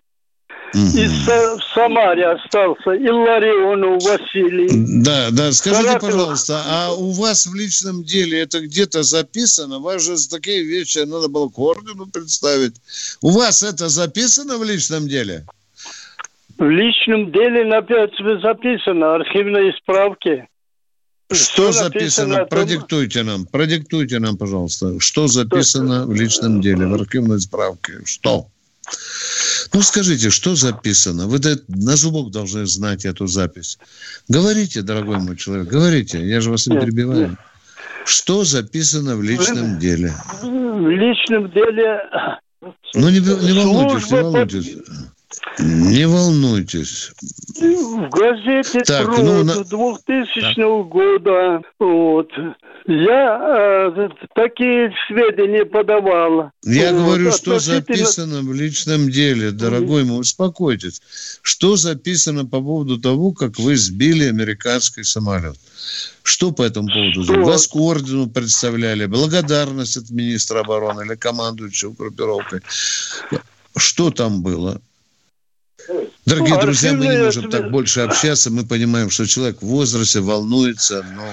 И 0.75 1.07
в 1.07 1.61
Самаре 1.75 2.27
остался 2.29 2.97
Илларионов 2.97 4.03
Василий. 4.03 4.69
Да, 5.03 5.29
да, 5.31 5.53
скажите, 5.53 5.85
Саратов. 5.85 6.11
пожалуйста, 6.11 6.63
а 6.67 6.93
у 6.95 7.11
вас 7.13 7.47
в 7.47 7.55
личном 7.55 8.05
деле 8.05 8.41
это 8.41 8.61
где-то 8.61 9.03
записано? 9.03 9.81
Вас 9.81 10.03
же 10.03 10.17
за 10.17 10.31
такие 10.31 10.63
вещи 10.65 10.99
надо 10.99 11.29
было 11.29 11.49
к 11.49 11.59
ордену 11.59 12.07
представить. 12.07 12.75
У 13.21 13.31
вас 13.31 13.63
это 13.63 13.89
записано 13.89 14.57
в 14.57 14.65
личном 14.65 15.09
деле? 15.09 15.45
В 16.59 16.69
личном 16.69 17.33
деле 17.33 17.65
записано, 18.41 19.15
архивные 19.17 19.73
справки. 19.75 20.47
Что 21.31 21.71
Всё 21.71 21.73
записано? 21.73 22.37
том- 22.39 22.49
Продиктуйте 22.49 23.23
нам, 23.23 23.47
продиктуйте 23.47 24.19
нам, 24.19 24.37
пожалуйста. 24.37 25.01
Что 25.01 25.29
записано 25.29 26.07
в 26.07 26.15
личном 26.15 26.61
деле, 26.61 26.87
в 26.87 26.95
архивной 26.95 27.41
справке? 27.41 28.01
Что? 28.05 28.47
Ну, 29.75 29.81
скажите, 29.81 30.31
что 30.31 30.55
записано? 30.55 31.27
Вы 31.27 31.39
на 31.69 31.97
зубок 31.97 32.31
должны 32.31 32.67
знать 32.67 33.05
эту 33.05 33.27
запись. 33.27 33.79
Говорите, 34.29 34.83
дорогой 34.83 35.19
мой 35.19 35.37
человек, 35.37 35.69
говорите. 35.69 36.27
Я 36.27 36.41
же 36.41 36.51
вас 36.51 36.67
не 36.67 36.75
Нет, 36.75 36.85
перебиваю. 36.85 37.39
Что 38.05 38.45
записано 38.45 39.17
в 39.17 39.23
личном 39.23 39.79
деле? 39.79 40.13
В 40.43 40.89
личном 40.89 41.51
деле... 41.51 42.01
Ну, 42.95 43.09
не, 43.09 43.19
не 43.19 43.53
волнуйтесь, 43.53 44.11
не 44.11 44.23
волнуйтесь. 44.23 44.77
Не 45.59 46.07
волнуйтесь. 46.07 47.13
В 47.59 48.09
газете 48.11 48.81
Так, 48.83 49.07
«Труд» 49.07 49.19
ну, 49.19 49.45
на- 49.45 49.65
2000 49.65 50.89
года. 50.89 51.63
Вот. 51.79 52.31
Я 52.87 53.95
э, 53.97 54.09
такие 54.35 54.93
сведения 55.07 55.65
подавал. 55.65 56.51
Я 56.65 56.93
Вот, 56.93 57.03
говорю, 57.03 57.31
что 57.33 57.53
относительно- 57.57 57.97
записано 57.97 58.41
в 58.43 58.53
личном 58.53 59.09
деле, 59.11 59.53
дорогой 59.53 60.05
мой, 60.05 60.21
успокойтесь. 60.21 61.01
Что 61.43 61.77
записано 61.77 62.45
по 62.45 62.61
поводу 62.61 62.99
того, 62.99 63.33
как 63.33 63.59
вы 63.59 63.77
сбили 63.77 64.25
американский 64.25 65.05
самолет? 65.05 65.57
Что 66.25 66.51
по 66.51 66.63
этому 66.63 66.89
поводу? 66.89 67.23
Что? 67.25 67.43
Вас 67.43 67.69
к 67.69 67.77
ордену 67.77 68.29
представляли, 68.29 69.07
благодарность 69.07 69.97
от 69.97 70.11
министра 70.11 70.61
обороны 70.61 71.03
или 71.05 71.15
командующего 71.15 71.93
группировкой. 71.93 72.63
Что 73.77 74.11
там 74.11 74.43
было? 74.43 74.81
Дорогие 76.27 76.55
Ну, 76.55 76.61
друзья, 76.61 76.93
мы 76.95 77.07
не 77.07 77.19
можем 77.19 77.51
так 77.51 77.71
больше 77.71 78.01
общаться. 78.01 78.51
Мы 78.51 78.65
понимаем, 78.65 79.11
что 79.11 79.27
человек 79.27 79.59
в 79.63 79.67
возрасте 79.67 80.21
волнуется, 80.21 81.05
но 81.15 81.25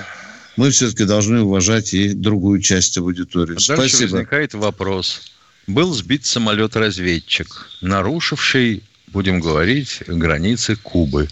мы 0.57 0.71
все-таки 0.71 1.05
должны 1.05 1.41
уважать 1.41 1.93
и 1.93 2.13
другую 2.13 2.62
часть 2.62 2.97
аудитории. 2.97 3.53
Дальше 3.53 3.73
Спасибо. 3.75 4.12
возникает 4.12 4.53
вопрос. 4.53 5.21
Был 5.67 5.93
сбит 5.93 6.25
самолет-разведчик, 6.25 7.67
нарушивший, 7.81 8.83
будем 9.07 9.39
говорить, 9.39 10.03
границы 10.07 10.75
Кубы. 10.75 11.27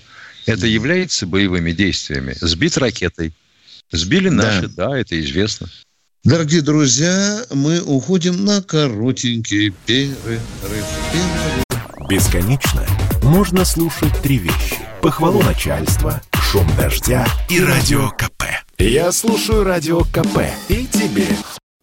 Это 0.46 0.68
является 0.68 1.26
боевыми 1.26 1.72
действиями. 1.72 2.36
Сбит 2.40 2.78
ракетой. 2.78 3.34
Сбили 3.92 4.30
наши, 4.30 4.68
да, 4.68 4.98
это 4.98 5.20
известно. 5.20 5.70
Дорогие 6.24 6.62
друзья, 6.62 7.44
мы 7.52 7.82
уходим 7.82 8.44
на 8.44 8.62
коротенький. 8.62 9.74
Перерыв. 9.86 10.42
Бесконечно 12.10 12.86
можно 13.24 13.66
слушать 13.66 14.14
три 14.22 14.38
вещи. 14.38 14.78
Похвалу 15.02 15.42
начальства, 15.42 16.22
шум 16.34 16.68
дождя 16.78 17.26
и 17.50 17.60
радио 17.62 18.10
КП. 18.10 18.44
Я 18.80 19.12
слушаю 19.12 19.64
радио 19.64 20.02
КП 20.02 20.38
и 20.70 20.86
тебе 20.86 21.26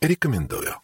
рекомендую. 0.01 0.77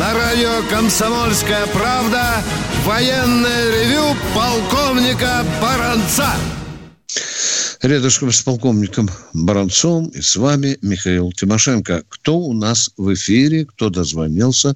На 0.00 0.14
радио 0.14 0.68
«Комсомольская 0.68 1.68
правда» 1.68 2.42
военное 2.84 3.70
ревю 3.70 4.16
полковника 4.34 5.44
Баранца. 5.62 6.26
Рядышком 7.82 8.32
с 8.32 8.42
полковником 8.42 9.08
Баранцом 9.32 10.08
и 10.08 10.20
с 10.22 10.34
вами 10.34 10.76
Михаил 10.82 11.30
Тимошенко. 11.30 12.02
Кто 12.08 12.36
у 12.36 12.52
нас 12.52 12.90
в 12.96 13.14
эфире, 13.14 13.64
кто 13.64 13.90
дозвонился? 13.90 14.74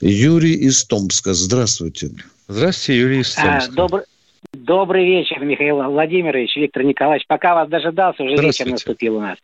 Юрий 0.00 0.54
из 0.54 0.84
Томска. 0.84 1.32
Здравствуйте. 1.34 2.10
Здравствуйте, 2.48 3.00
Юрий 3.00 3.20
из 3.20 3.36
А, 3.38 3.42
Томска. 3.60 3.72
добр- 3.74 4.04
Добрый 4.52 5.04
вечер, 5.06 5.44
Михаил 5.44 5.82
Владимирович, 5.82 6.56
Виктор 6.56 6.82
Николаевич. 6.84 7.26
Пока 7.26 7.54
вас 7.54 7.68
дожидался, 7.68 8.22
уже 8.22 8.36
вечер 8.36 8.66
наступил 8.66 9.16
у 9.16 9.20
нас. 9.20 9.38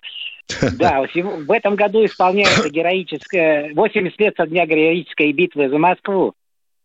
Да, 0.78 1.02
в 1.06 1.50
этом 1.52 1.76
году 1.76 2.04
исполняется 2.04 2.68
героическое 2.68 3.72
80 3.74 4.20
лет 4.20 4.34
со 4.36 4.46
дня 4.46 4.66
героической 4.66 5.32
битвы 5.32 5.68
за 5.68 5.78
Москву, 5.78 6.34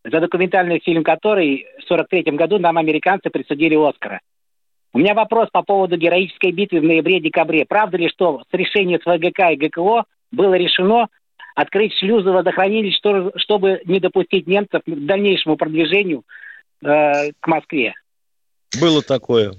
за 0.04 0.20
документальный 0.20 0.80
фильм 0.80 1.04
которой 1.04 1.66
в 1.80 1.88
43 1.88 2.24
году 2.38 2.60
нам 2.60 2.78
американцы 2.78 3.30
присудили 3.30 3.76
Оскара. 3.76 4.22
У 4.94 5.00
меня 5.00 5.14
вопрос 5.16 5.50
по 5.52 5.64
поводу 5.64 5.98
героической 5.98 6.52
битвы 6.52 6.80
в 6.80 6.84
ноябре-декабре. 6.84 7.66
Правда 7.66 7.98
ли, 7.98 8.10
что 8.10 8.42
с 8.50 8.54
решения 8.54 9.00
СВГК 9.00 9.52
и 9.52 9.56
ГКО 9.68 10.06
было 10.32 10.54
решено 10.54 11.08
открыть 11.58 11.92
шлюзы 11.98 12.30
водохранилищ, 12.30 12.96
что- 12.96 13.32
чтобы 13.36 13.82
не 13.86 14.00
допустить 14.00 14.46
немцев 14.46 14.82
к 14.86 15.06
дальнейшему 15.06 15.58
продвижению 15.58 16.24
э, 16.84 17.32
к 17.40 17.48
Москве? 17.48 17.96
Было 18.80 19.02
такое. 19.02 19.56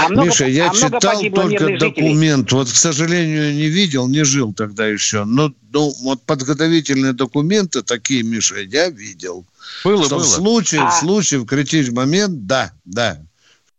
А 0.00 0.08
много, 0.08 0.28
Миша, 0.28 0.46
я 0.46 0.70
а 0.70 0.74
читал 0.74 1.00
только 1.00 1.44
мирных 1.44 1.78
жителей. 1.78 1.78
документ. 1.78 2.52
Вот, 2.52 2.66
к 2.66 2.74
сожалению, 2.74 3.54
не 3.54 3.66
видел, 3.66 4.08
не 4.08 4.24
жил 4.24 4.52
тогда 4.52 4.86
еще. 4.88 5.24
Но 5.24 5.52
ну, 5.72 5.92
вот 6.02 6.22
подготовительные 6.22 7.12
документы 7.12 7.82
такие, 7.82 8.24
Миша, 8.24 8.60
я 8.60 8.88
видел. 8.90 9.44
Было, 9.84 10.04
что 10.04 10.16
было. 10.16 10.24
в 10.24 10.26
случае, 10.26 10.80
А- 10.82 10.90
в 10.90 10.94
случае, 10.94 11.40
в 11.40 11.46
критический 11.46 11.94
момент, 11.94 12.46
да, 12.46 12.72
да. 12.84 13.18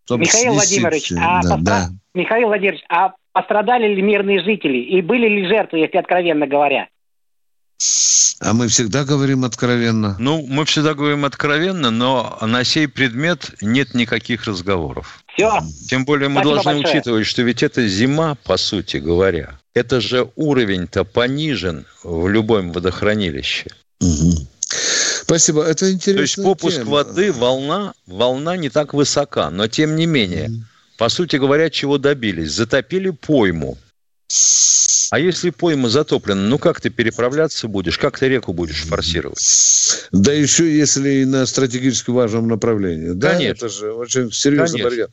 Чтобы 0.06 0.22
Михаил 0.22 0.54
снести 0.54 0.80
Владимирович, 0.80 1.04
всё. 1.04 1.18
а 1.20 1.42
да, 1.44 1.56
постра- 1.56 1.62
да. 1.64 1.90
Михаил 2.14 2.48
Владимирович, 2.48 2.84
а 2.90 3.14
пострадали 3.36 3.94
ли 3.94 4.02
мирные 4.02 4.42
жители? 4.42 4.78
И 4.78 5.02
были 5.02 5.28
ли 5.28 5.48
жертвы, 5.48 5.80
если 5.80 5.98
откровенно 5.98 6.48
говоря? 6.48 6.88
А 8.40 8.54
мы 8.54 8.70
всегда 8.70 9.04
говорим 9.04 9.44
откровенно. 9.44 10.16
Ну, 10.20 10.46
мы 10.48 10.64
всегда 10.64 10.94
говорим 10.94 11.26
откровенно, 11.26 11.92
но 11.92 12.38
на 12.42 12.64
сей 12.64 12.88
предмет 12.88 13.52
нет 13.62 13.94
никаких 13.94 14.46
разговоров. 14.46 15.20
Все. 15.34 15.60
Тем 15.90 16.06
более 16.06 16.30
мы 16.30 16.42
Спасибо 16.42 16.54
должны 16.54 16.74
большое. 16.76 16.96
учитывать, 16.96 17.26
что 17.28 17.42
ведь 17.42 17.62
это 17.62 17.86
зима, 17.88 18.38
по 18.46 18.56
сути 18.56 18.98
говоря. 18.98 19.60
Это 19.74 20.00
же 20.00 20.30
уровень-то 20.38 21.04
понижен 21.04 21.86
в 22.04 22.30
любом 22.30 22.72
водохранилище. 22.72 23.70
Спасибо, 25.24 25.64
это 25.64 25.80
То 25.80 25.86
есть 25.88 26.08
интересно. 26.08 26.44
попуск 26.44 26.84
воды, 26.86 27.34
волна, 27.34 27.94
волна 28.08 28.56
не 28.56 28.70
так 28.70 28.94
высока, 28.94 29.50
но 29.50 29.68
тем 29.68 29.96
не 29.98 30.06
менее, 30.06 30.50
по 30.98 31.10
сути 31.10 31.36
говоря, 31.36 31.70
чего 31.70 31.98
добились? 31.98 32.52
Затопили 32.52 33.10
пойму. 33.10 33.78
А 35.12 35.20
если 35.20 35.52
пойма 35.52 35.90
затоплена, 35.90 36.42
ну 36.42 36.58
как 36.58 36.82
ты 36.82 36.90
переправляться 36.90 37.68
будешь? 37.68 37.98
Как 37.98 38.18
ты 38.18 38.28
реку 38.28 38.54
будешь 38.54 38.84
форсировать? 38.84 39.40
Да 40.12 40.34
еще 40.34 40.76
если 40.76 41.22
и 41.22 41.26
на 41.26 41.46
стратегически 41.46 42.10
важном 42.10 42.48
направлении. 42.48 43.12
Да, 43.12 43.34
Конечно. 43.34 43.66
это 43.66 43.70
же 43.70 43.94
очень 43.94 44.32
серьезный 44.32 44.80
Конечно. 44.80 44.90
барьер. 44.90 45.10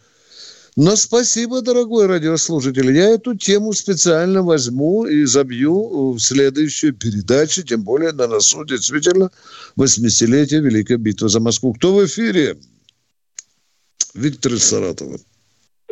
Но 0.74 0.96
спасибо, 0.96 1.60
дорогой 1.60 2.06
радиослушатель. 2.06 2.90
Я 2.96 3.10
эту 3.10 3.36
тему 3.36 3.74
специально 3.74 4.42
возьму 4.42 5.04
и 5.04 5.24
забью 5.26 6.12
в 6.12 6.18
следующую 6.18 6.94
передачу, 6.94 7.62
тем 7.62 7.82
более 7.82 8.12
на 8.12 8.26
носу 8.26 8.64
действительно 8.64 9.30
80-летие 9.78 10.60
Великой 10.60 10.96
битвы 10.96 11.28
за 11.28 11.40
Москву. 11.40 11.74
Кто 11.74 11.94
в 11.94 12.06
эфире? 12.06 12.56
Виктор 14.14 14.54
из 14.54 14.64
Саратова. 14.64 15.18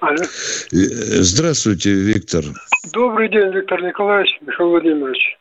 Алло. 0.00 0.16
Э, 0.16 0.76
Здравствуйте, 1.22 1.90
Виктор. 1.92 2.44
Добрый 2.92 3.28
день, 3.28 3.52
Виктор 3.52 3.82
Николаевич, 3.82 4.30
Михаил 4.40 4.70
Владимирович. 4.70 5.38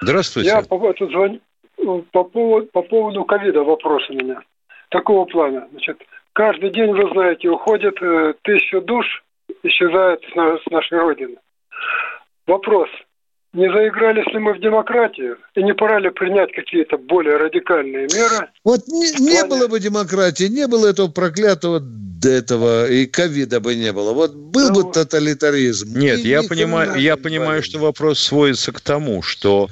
Здравствуйте. 0.00 0.50
Я 0.50 0.62
по, 0.62 0.90
это 0.90 1.06
звоню, 1.06 1.40
по, 2.10 2.24
поводу, 2.24 2.66
по 2.72 2.82
поводу 2.82 3.24
ковида 3.24 3.62
вопрос 3.62 4.02
у 4.10 4.14
меня. 4.14 4.40
Такого 4.90 5.24
плана. 5.26 5.68
Значит, 5.70 5.98
каждый 6.32 6.70
день, 6.70 6.90
вы 6.92 7.08
знаете, 7.12 7.48
уходит 7.48 7.94
э, 8.02 8.34
тысячу 8.42 8.80
душ, 8.80 9.06
исчезает 9.62 10.20
с, 10.32 10.34
на- 10.34 10.58
с 10.58 10.66
нашей 10.70 10.98
Родины. 10.98 11.36
Вопрос. 12.46 12.88
Не 13.52 13.68
заигрались 13.72 14.26
ли 14.32 14.38
мы 14.38 14.54
в 14.54 14.60
демократию? 14.60 15.36
И 15.54 15.62
не 15.62 15.74
пора 15.74 15.98
ли 15.98 16.10
принять 16.10 16.52
какие-то 16.52 16.98
более 16.98 17.36
радикальные 17.36 18.06
меры? 18.12 18.48
Вот 18.64 18.80
не, 18.86 19.10
не 19.20 19.44
было 19.44 19.66
бы 19.66 19.80
демократии, 19.80 20.44
не 20.44 20.66
было 20.68 20.88
этого 20.88 21.08
проклятого 21.08 21.80
до 22.20 22.28
этого, 22.28 22.88
и 22.88 23.06
ковида 23.06 23.60
бы 23.60 23.74
не 23.74 23.92
было. 23.92 24.12
Вот 24.12 24.34
был 24.34 24.70
бы 24.70 24.92
тоталитаризм. 24.92 25.98
Нет, 25.98 26.20
я 26.20 26.42
ни 26.42 26.46
понимаю, 26.46 27.00
я 27.00 27.16
понимаю, 27.16 27.62
что 27.62 27.78
вопрос 27.78 28.20
сводится 28.20 28.72
к 28.72 28.80
тому, 28.80 29.22
что, 29.22 29.68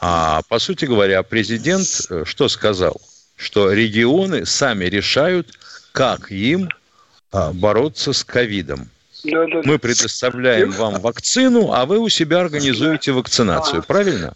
а, 0.00 0.42
по 0.48 0.58
сути 0.58 0.86
говоря, 0.86 1.22
президент 1.22 1.86
э, 2.08 2.24
что 2.24 2.48
сказал? 2.48 3.00
Что 3.36 3.72
регионы 3.72 4.46
сами 4.46 4.86
решают, 4.86 5.58
как 5.92 6.30
им 6.30 6.70
а, 7.30 7.52
бороться 7.52 8.12
с 8.12 8.24
ковидом. 8.24 8.88
Да, 9.24 9.46
да, 9.46 9.60
Мы 9.64 9.78
предоставляем 9.78 10.70
вам 10.72 11.00
вакцину, 11.00 11.72
а 11.72 11.86
вы 11.86 11.98
у 11.98 12.08
себя 12.08 12.40
организуете 12.40 13.12
вакцинацию. 13.12 13.82
Правильно? 13.86 14.34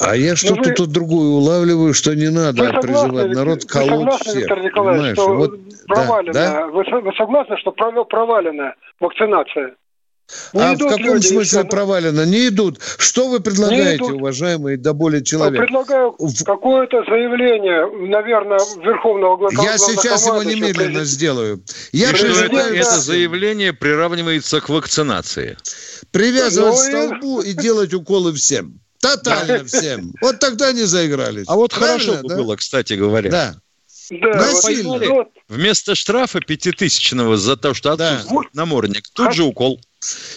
А 0.00 0.14
я 0.16 0.36
что-то 0.36 0.62
вы- 0.62 0.74
тут 0.74 0.90
другое 0.90 1.28
улавливаю, 1.28 1.94
что 1.94 2.14
не 2.14 2.30
надо 2.30 2.62
Вы 2.62 2.66
согласны, 2.68 2.82
призывать 2.82 3.34
народ 3.34 3.62
вы 3.62 3.68
колоть 3.68 3.88
согласны, 3.90 4.24
всех. 4.30 4.36
Виктор 4.36 4.62
Николаевич, 4.62 5.12
что 5.12 5.34
Вот, 5.34 5.60
да, 5.88 6.22
да? 6.32 6.66
Вы, 6.66 6.84
вы 7.00 7.12
согласны, 7.16 7.56
что 7.58 7.72
провалена 7.72 8.74
вакцинация? 9.00 9.74
Не 10.52 10.60
А 10.60 10.74
в 10.74 10.78
каком 10.78 10.98
люди, 11.14 11.26
смысле 11.28 11.60
всё. 11.60 11.64
провалено? 11.64 12.26
Не 12.26 12.48
идут. 12.48 12.80
Что 12.98 13.28
вы 13.28 13.40
предлагаете, 13.40 13.96
идут. 14.04 14.12
уважаемый 14.12 14.76
до 14.76 14.92
боли 14.92 15.20
человек? 15.20 15.60
Предлагаю 15.60 16.12
какое-то 16.44 17.04
заявление, 17.04 17.86
наверное, 18.08 18.58
Верховного 18.84 19.36
главка- 19.36 19.62
Я 19.62 19.78
сейчас 19.78 20.26
его 20.26 20.42
немедленно 20.42 20.74
президента. 20.74 21.04
сделаю. 21.04 21.62
Я 21.92 22.10
это, 22.10 22.18
призываю 22.24 22.74
это 22.74 22.84
всех 22.90 23.02
заявление 23.02 23.72
приравнивается 23.72 24.60
к 24.60 24.68
вакцинации. 24.68 25.56
привязывать 26.10 26.74
Ну 26.74 26.86
и- 26.88 26.90
столбу 26.90 27.40
и 27.42 27.52
делать 27.52 27.94
уколы 27.94 28.32
всем. 28.34 28.80
Тотально 29.00 29.64
всем. 29.64 30.12
Вот 30.20 30.38
тогда 30.40 30.68
они 30.68 30.82
заигрались. 30.84 31.44
А 31.48 31.54
вот 31.54 31.72
Правильно, 31.72 31.98
хорошо 32.04 32.22
бы 32.22 32.28
да? 32.28 32.36
было, 32.36 32.56
кстати 32.56 32.94
говоря. 32.94 33.30
Да. 33.30 33.54
Да, 34.10 34.28
Насильно. 34.28 34.90
вот, 34.90 35.06
вот, 35.06 35.28
Вместо 35.48 35.94
штрафа 35.94 36.40
пятитысячного 36.40 37.36
за 37.36 37.56
то, 37.56 37.74
что 37.74 37.92
отсутствует 37.92 38.54
намордник, 38.54 39.08
тут 39.12 39.32
же 39.34 39.44
укол. 39.44 39.80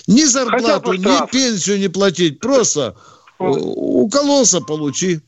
Ни 0.08 0.24
зарплату, 0.24 0.94
ни 0.94 1.32
пенсию 1.32 1.80
не 1.80 1.88
платить. 1.88 2.40
Просто 2.40 2.96
э, 3.40 3.44
укололся, 3.44 4.62
получи. 4.62 5.22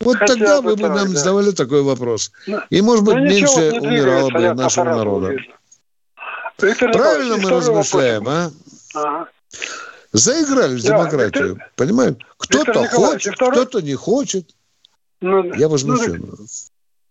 Вот 0.00 0.16
Хотя 0.16 0.34
тогда 0.34 0.62
бы 0.62 0.70
вы 0.70 0.76
бы 0.76 0.82
так, 0.82 0.96
нам 0.96 1.12
да. 1.12 1.18
задавали 1.18 1.50
такой 1.52 1.82
вопрос. 1.82 2.32
Ну, 2.46 2.60
И, 2.70 2.80
может 2.80 3.04
быть, 3.04 3.16
ну, 3.16 3.22
меньше 3.22 3.72
умирало 3.80 4.30
бы 4.30 4.54
нашего 4.54 4.84
народа. 4.84 5.36
Виктор 6.60 6.92
Правильно 6.92 7.36
мы 7.36 7.40
второй 7.42 7.60
вопрос. 7.60 7.68
размышляем, 7.68 8.28
а? 8.28 8.50
Ага. 8.94 9.28
Заиграли 10.12 10.76
в 10.76 10.82
Да, 10.82 10.98
демократию, 10.98 11.60
понимаешь? 11.76 12.16
Кто-то 12.38 12.82
Виктор 12.82 12.88
хочет, 12.88 13.34
кто-то 13.34 13.80
не 13.80 13.94
хочет. 13.94 14.54
Ну, 15.20 15.44
Я 15.54 15.66
ну, 15.66 15.68
возмущен. 15.68 16.36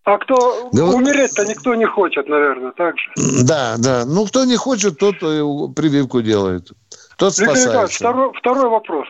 А 0.10 0.18
кто 0.18 0.70
Да 0.74 0.86
умереть-то 0.86 1.46
никто 1.46 1.76
не 1.76 1.86
хочет, 1.86 2.28
наверное, 2.28 2.72
так 2.72 2.98
же. 2.98 3.12
Да, 3.46 3.76
да. 3.78 4.06
Ну, 4.08 4.26
кто 4.26 4.44
не 4.44 4.56
хочет, 4.56 4.98
тот 4.98 5.16
и 5.22 5.74
прививку 5.76 6.22
делает. 6.22 6.72
Тот 7.18 7.38
Виктор 7.38 7.56
спасается. 7.56 7.98
второй, 8.00 8.32
второй 8.34 8.70
вопрос. 8.70 9.08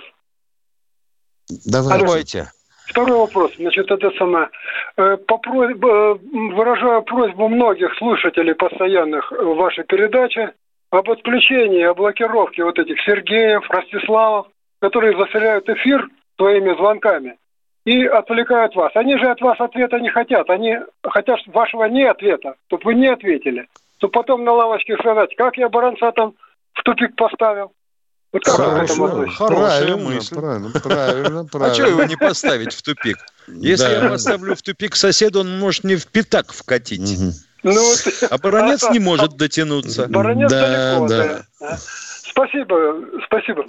Давай. 1.66 2.00
Давайте. 2.00 2.52
Второй 2.88 3.18
вопрос. 3.18 3.52
Значит, 3.58 3.90
это 3.90 4.12
самое. 4.18 4.50
Э, 4.98 5.16
По 5.16 5.38
просьбе, 5.38 5.88
э, 5.88 6.16
выражаю 6.54 7.04
просьбу 7.04 7.48
многих 7.48 7.96
слушателей 7.98 8.56
постоянных 8.56 9.32
э, 9.32 9.42
вашей 9.42 9.86
передачи 9.86 10.52
об 10.90 11.10
отключении, 11.10 11.84
о 11.84 11.94
блокировке 11.94 12.66
вот 12.66 12.78
этих 12.78 13.00
Сергеев, 13.06 13.64
Ростиславов, 13.70 14.48
которые 14.82 15.18
засоряют 15.18 15.70
эфир 15.70 16.10
своими 16.36 16.76
звонками 16.76 17.38
и 17.86 18.06
отвлекают 18.06 18.76
вас. 18.76 18.92
Они 18.96 19.18
же 19.18 19.26
от 19.30 19.42
вас 19.42 19.60
ответа 19.60 20.00
не 20.00 20.10
хотят. 20.10 20.50
Они 20.50 20.78
хотят 21.04 21.40
вашего 21.48 21.86
не 21.86 22.04
ответа, 22.04 22.56
чтобы 22.68 22.84
вы 22.86 22.96
не 22.96 23.08
ответили. 23.08 23.68
Чтобы 23.98 24.12
потом 24.12 24.44
на 24.44 24.54
лавочке 24.54 24.96
сказать, 24.98 25.36
как 25.36 25.58
я 25.58 25.70
баранца 25.70 26.12
там 26.12 26.34
в 26.74 26.84
тупик 26.84 27.16
поставил. 27.16 27.72
Вот 28.32 28.44
как 28.44 28.56
Хорошо? 28.56 29.26
Хорошая 29.30 29.88
правильно, 29.88 29.98
мысль. 29.98 30.36
правильно, 30.36 30.70
правильно, 30.70 31.46
правильно. 31.46 31.66
А 31.72 31.74
что 31.74 31.88
его 31.88 32.04
не 32.04 32.16
поставить 32.16 32.74
в 32.74 32.82
тупик? 32.84 33.18
Если 33.48 33.86
Да. 33.86 34.04
я 34.04 34.10
поставлю 34.10 34.56
в 34.56 34.62
тупик 34.62 34.96
соседа, 34.96 35.40
он 35.40 35.58
может 35.58 35.84
не 35.84 35.96
в 35.96 36.06
пятак 36.08 36.54
вкатить. 36.54 37.18
Ну, 37.64 37.72
вот- 37.74 38.28
А 38.30 38.38
баронец 38.38 38.88
не 38.92 39.00
может 39.00 39.36
дотянуться. 39.36 40.08
Баронец 40.08 40.50
Да, 40.52 40.62
далеко, 40.62 41.08
да. 41.08 41.42
да. 41.60 41.78
Спасибо, 41.78 43.02
спасибо. 43.26 43.66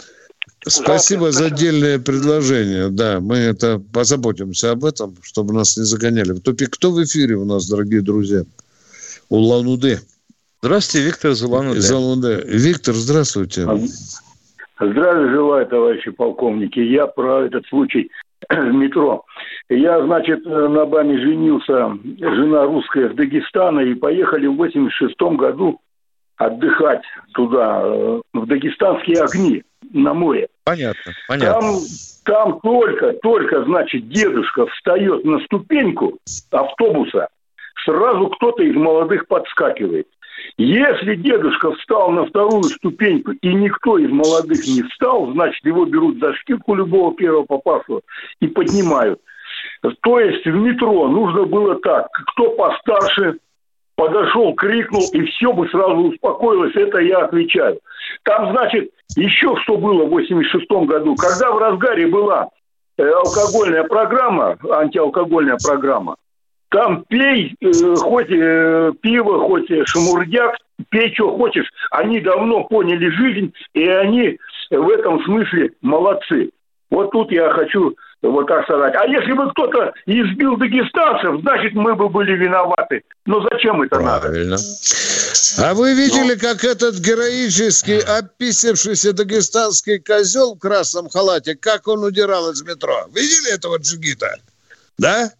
Спасибо 0.66 1.32
за 1.32 1.46
отдельное 1.46 1.98
предложение. 1.98 2.90
Да, 2.90 3.20
мы 3.20 3.36
это 3.36 3.80
позаботимся 3.92 4.72
об 4.72 4.84
этом, 4.84 5.14
чтобы 5.22 5.54
нас 5.54 5.76
не 5.76 5.84
загоняли 5.84 6.32
в 6.32 6.40
тупик. 6.40 6.70
Кто 6.70 6.90
в 6.90 7.02
эфире 7.02 7.36
у 7.36 7.44
нас, 7.44 7.68
дорогие 7.68 8.02
друзья? 8.02 8.42
Улан-Удэ. 9.30 10.00
Здравствуйте, 10.60 11.06
Виктор 11.06 11.32
Зуланудэ. 11.32 11.78
Из 11.78 11.90
Улан-Удэ. 11.90 12.44
Виктор, 12.46 12.94
здравствуйте. 12.94 13.66
Здравия 14.78 15.30
желаю, 15.30 15.66
товарищи 15.66 16.10
полковники. 16.10 16.80
Я 16.80 17.06
про 17.06 17.46
этот 17.46 17.66
случай 17.66 18.10
в 18.50 18.72
метро. 18.72 19.24
Я, 19.70 20.04
значит, 20.04 20.44
на 20.44 20.84
Баме 20.84 21.18
женился, 21.20 21.96
жена 22.18 22.64
русская 22.64 23.08
в 23.08 23.14
Дагестана, 23.14 23.80
и 23.80 23.94
поехали 23.94 24.46
в 24.46 24.56
86 24.56 25.14
году 25.38 25.80
отдыхать 26.36 27.02
туда, 27.34 27.82
э, 27.84 28.20
в 28.32 28.46
дагестанские 28.46 29.22
огни 29.22 29.62
на 29.92 30.14
море. 30.14 30.48
Понятно, 30.64 31.12
понятно. 31.28 31.60
Там, 31.60 31.80
там 32.24 32.60
только, 32.60 33.12
только, 33.14 33.64
значит, 33.64 34.08
дедушка 34.08 34.66
встает 34.66 35.24
на 35.24 35.40
ступеньку 35.40 36.18
автобуса, 36.50 37.28
сразу 37.84 38.28
кто-то 38.28 38.62
из 38.62 38.74
молодых 38.74 39.26
подскакивает. 39.26 40.06
Если 40.56 41.16
дедушка 41.16 41.72
встал 41.72 42.10
на 42.10 42.26
вторую 42.26 42.64
ступеньку 42.64 43.32
и 43.32 43.54
никто 43.54 43.98
из 43.98 44.10
молодых 44.10 44.66
не 44.66 44.82
встал, 44.84 45.32
значит, 45.32 45.64
его 45.64 45.84
берут 45.84 46.18
за 46.18 46.34
шкирку 46.34 46.74
любого 46.74 47.14
первого 47.14 47.44
попавшего 47.44 48.02
и 48.40 48.46
поднимают. 48.46 49.20
То 50.02 50.20
есть 50.20 50.44
в 50.44 50.54
метро 50.54 51.08
нужно 51.08 51.44
было 51.44 51.76
так, 51.80 52.08
кто 52.32 52.50
постарше 52.50 53.38
подошел, 54.00 54.54
крикнул, 54.54 55.02
и 55.12 55.26
все 55.26 55.52
бы 55.52 55.68
сразу 55.68 55.96
успокоилось, 55.96 56.74
это 56.74 57.00
я 57.00 57.18
отвечаю. 57.18 57.78
Там, 58.22 58.50
значит, 58.52 58.90
еще 59.14 59.54
что 59.62 59.76
было 59.76 60.06
в 60.06 60.08
86 60.08 60.70
году, 60.86 61.14
когда 61.16 61.52
в 61.52 61.58
разгаре 61.58 62.06
была 62.06 62.48
э, 62.96 63.02
алкогольная 63.06 63.84
программа, 63.84 64.56
антиалкогольная 64.70 65.58
программа, 65.62 66.16
там 66.70 67.04
пей, 67.08 67.54
э, 67.60 67.94
хоть 67.96 68.30
э, 68.30 68.92
пиво, 69.02 69.38
хоть 69.40 69.70
э, 69.70 69.84
шамурдяк, 69.84 70.56
пей, 70.88 71.12
что 71.12 71.36
хочешь. 71.36 71.70
Они 71.90 72.20
давно 72.20 72.64
поняли 72.64 73.10
жизнь, 73.10 73.52
и 73.74 73.86
они 73.86 74.38
в 74.70 74.88
этом 74.88 75.22
смысле 75.24 75.72
молодцы. 75.82 76.52
Вот 76.90 77.10
тут 77.10 77.30
я 77.32 77.50
хочу 77.50 77.94
вот 78.22 78.46
так 78.46 78.64
сказать. 78.64 78.94
А 78.94 79.06
если 79.06 79.32
бы 79.32 79.50
кто-то 79.50 79.92
избил 80.06 80.56
дагестанцев, 80.56 81.40
значит, 81.40 81.74
мы 81.74 81.94
бы 81.94 82.08
были 82.08 82.32
виноваты. 82.32 83.02
Но 83.26 83.40
зачем 83.50 83.80
это 83.82 83.98
надо? 84.00 84.28
Правильно. 84.28 84.56
А 85.58 85.74
вы 85.74 85.94
видели, 85.94 86.34
как 86.36 86.64
этот 86.64 86.96
героический, 86.98 87.98
описавшийся 87.98 89.12
дагестанский 89.12 89.98
козел 89.98 90.54
в 90.54 90.58
красном 90.58 91.08
халате, 91.08 91.54
как 91.56 91.88
он 91.88 92.04
удирал 92.04 92.50
из 92.50 92.62
метро? 92.62 93.06
Видели 93.14 93.54
этого 93.54 93.78
джигита? 93.78 94.36
Да? 94.98 95.32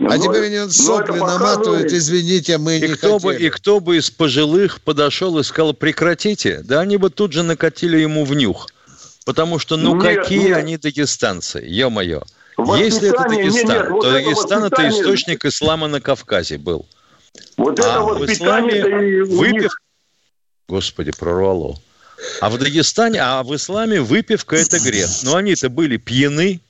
Ну, 0.00 0.10
А 0.12 0.18
теперь 0.18 0.46
они 0.46 0.58
вот 0.60 0.72
сопли 0.72 1.18
наматывают, 1.18 1.92
извините, 1.92 2.58
мы 2.58 2.78
И 2.78 2.88
не 2.88 2.94
кто, 2.94 3.18
бы, 3.18 3.32
хотели. 3.32 3.46
и 3.46 3.50
кто 3.50 3.80
бы 3.80 3.96
из 3.96 4.10
пожилых 4.10 4.80
подошел 4.82 5.36
и 5.38 5.42
сказал, 5.42 5.74
прекратите, 5.74 6.60
да 6.62 6.80
они 6.80 6.96
бы 6.98 7.10
тут 7.10 7.32
же 7.32 7.42
накатили 7.42 7.98
ему 7.98 8.24
в 8.24 8.32
нюх. 8.34 8.68
Потому 9.28 9.58
что, 9.58 9.76
ну, 9.76 9.94
Нет, 9.94 10.22
какие 10.22 10.48
нет. 10.48 10.56
они 10.56 10.76
дагестанцы, 10.78 11.58
ё-моё. 11.62 12.22
Если 12.78 13.10
это 13.10 13.28
нет, 13.28 13.44
Дагестан, 13.44 13.76
нет, 13.76 13.90
вот 13.90 14.00
то 14.00 14.08
это 14.08 14.24
Дагестан 14.24 14.64
это 14.64 14.70
воспитание- 14.76 15.02
источник 15.02 15.44
ислама 15.44 15.86
на 15.86 16.00
Кавказе 16.00 16.56
был. 16.56 16.86
Вот 17.58 17.78
а 17.78 17.82
это 17.82 18.02
в 18.04 18.24
исламе 18.24 18.78
и 18.78 19.20
у 19.20 19.44
них- 19.44 19.48
выпив... 19.60 19.72
Господи, 20.66 21.12
прорвало. 21.18 21.76
А 22.40 22.48
в 22.48 22.56
Дагестане, 22.56 23.20
а 23.20 23.42
в 23.42 23.54
исламе 23.54 24.00
выпивка 24.00 24.56
это 24.56 24.78
грех. 24.80 25.10
Но 25.24 25.36
они-то 25.36 25.68
были 25.68 25.98
пьяны. 25.98 26.62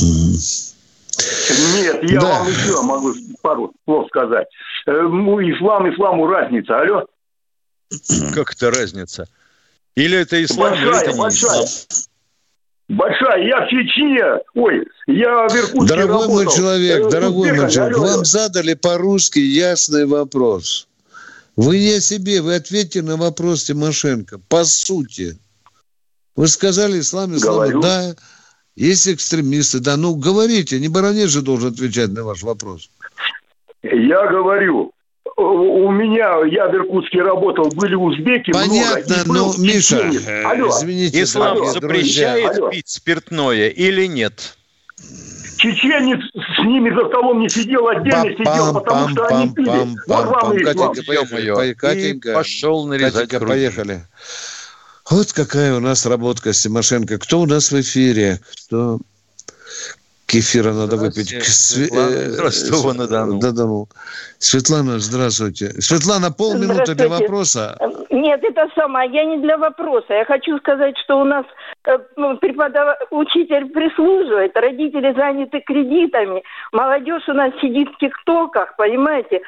Нет, 0.00 2.02
я 2.10 2.20
Да. 2.20 2.28
вам 2.40 2.48
еще 2.48 2.82
могу 2.82 3.14
пару 3.42 3.72
слов 3.84 4.08
сказать. 4.08 4.48
Э, 4.88 5.02
Ну, 5.02 5.38
ислам, 5.40 5.88
исламу 5.94 6.26
разница. 6.26 6.80
Алло? 6.80 7.06
Как 8.34 8.54
это 8.54 8.72
разница? 8.72 9.28
Или 9.96 10.18
это 10.18 10.42
ислам, 10.44 10.74
или 10.74 10.84
Большая, 10.86 11.02
это 11.02 11.12
не 11.12 11.18
большая. 11.18 11.64
ислам. 11.64 12.04
Большая, 12.88 13.46
я 13.46 13.64
в 13.64 13.68
Чечне, 13.70 14.22
ой, 14.54 14.86
я 15.06 15.48
в 15.48 15.56
Иркутске 15.56 15.86
Дорогой 15.96 16.26
мой 16.28 16.38
работал. 16.44 16.56
человек, 16.56 17.06
Э, 17.06 17.10
дорогой 17.10 17.52
мой 17.52 17.70
человек, 17.70 17.98
вам 17.98 18.24
задали 18.24 18.74
по-русски 18.74 19.38
ясный 19.38 20.06
вопрос. 20.06 20.86
Вы 21.56 21.78
не 21.78 21.92
о 21.94 22.00
себе, 22.00 22.42
вы 22.42 22.56
ответьте 22.56 23.00
на 23.02 23.16
вопрос 23.16 23.64
Тимошенко. 23.64 24.38
По 24.48 24.64
сути. 24.64 25.38
Вы 26.36 26.48
сказали 26.48 26.98
ислам, 27.00 27.36
ислам, 27.36 27.54
Говорю. 27.54 27.80
да, 27.80 28.14
есть 28.74 29.06
экстремисты, 29.08 29.78
да, 29.78 29.96
ну 29.96 30.16
говорите, 30.16 30.80
не 30.80 30.88
баронец 30.88 31.30
же 31.30 31.42
должен 31.42 31.70
отвечать 31.72 32.10
на 32.10 32.24
ваш 32.24 32.42
вопрос. 32.42 32.90
Я 33.84 34.26
говорю, 34.26 34.90
у- 35.36 35.90
меня, 35.90 36.44
я 36.50 36.68
в 36.68 36.74
Иркутске 36.74 37.22
работал, 37.22 37.68
были 37.74 37.94
узбеки 37.94 38.52
Понятно, 38.52 39.14
много. 39.26 39.54
но, 39.58 39.62
Миша, 39.64 39.96
чеченец. 39.98 40.22
э, 40.26 40.42
Алло. 40.44 40.68
извините, 40.68 41.22
Ислам 41.22 41.54
дорогие 41.56 41.72
запрещает 41.72 42.58
Алло. 42.58 42.70
пить 42.70 42.88
спиртное 42.88 43.68
или 43.68 44.06
нет? 44.06 44.56
чеченец 45.56 46.20
с 46.34 46.64
ними 46.64 46.90
за 46.90 47.08
столом 47.08 47.40
не 47.40 47.48
сидел, 47.48 47.88
отдельно 47.88 48.30
сидел, 48.36 48.74
потому 48.74 49.08
что 49.10 49.26
они 49.26 49.52
пили. 49.54 49.68
Вот 50.06 50.26
вам 50.26 50.56
и 50.58 50.62
Катенька, 50.62 51.02
поехали. 51.06 51.72
Катенька, 51.74 52.30
И 52.30 52.34
пошел 52.34 52.86
нарезать 52.86 53.14
Катенька, 53.14 53.38
круги. 53.38 53.52
поехали. 53.52 54.02
Вот 55.10 55.32
какая 55.32 55.74
у 55.76 55.80
нас 55.80 56.06
работка 56.06 56.52
с 56.52 56.60
Тимошенко. 56.62 57.18
Кто 57.18 57.40
у 57.40 57.46
нас 57.46 57.70
в 57.72 57.80
эфире? 57.80 58.40
Кто? 58.66 58.98
Кефира 60.34 60.72
надо 60.72 60.96
выпить. 60.96 61.32
Све- 61.32 61.86
Светлана 61.86 62.10
э, 62.10 62.42
Ростова-на-Дону. 62.42 63.38
Да-да-ну. 63.38 63.86
Светлана, 64.38 64.98
здравствуйте. 64.98 65.80
Светлана, 65.80 66.32
полминуты 66.32 66.94
для 66.96 67.08
вопроса. 67.08 67.78
Нет, 68.10 68.40
это 68.42 68.66
самое. 68.74 69.08
Я 69.12 69.24
не 69.24 69.38
для 69.38 69.56
вопроса. 69.56 70.12
Я 70.12 70.24
хочу 70.24 70.58
сказать, 70.58 70.98
что 71.04 71.20
у 71.20 71.24
нас 71.24 71.44
э, 71.86 71.98
ну, 72.16 72.36
преподава... 72.38 72.96
учитель 73.10 73.66
прислуживает, 73.66 74.56
родители 74.56 75.14
заняты 75.14 75.60
кредитами, 75.60 76.42
молодежь 76.72 77.28
у 77.28 77.32
нас 77.32 77.52
сидит 77.60 77.88
в 77.90 77.98
тиктоках, 77.98 78.74
понимаете, 78.76 79.40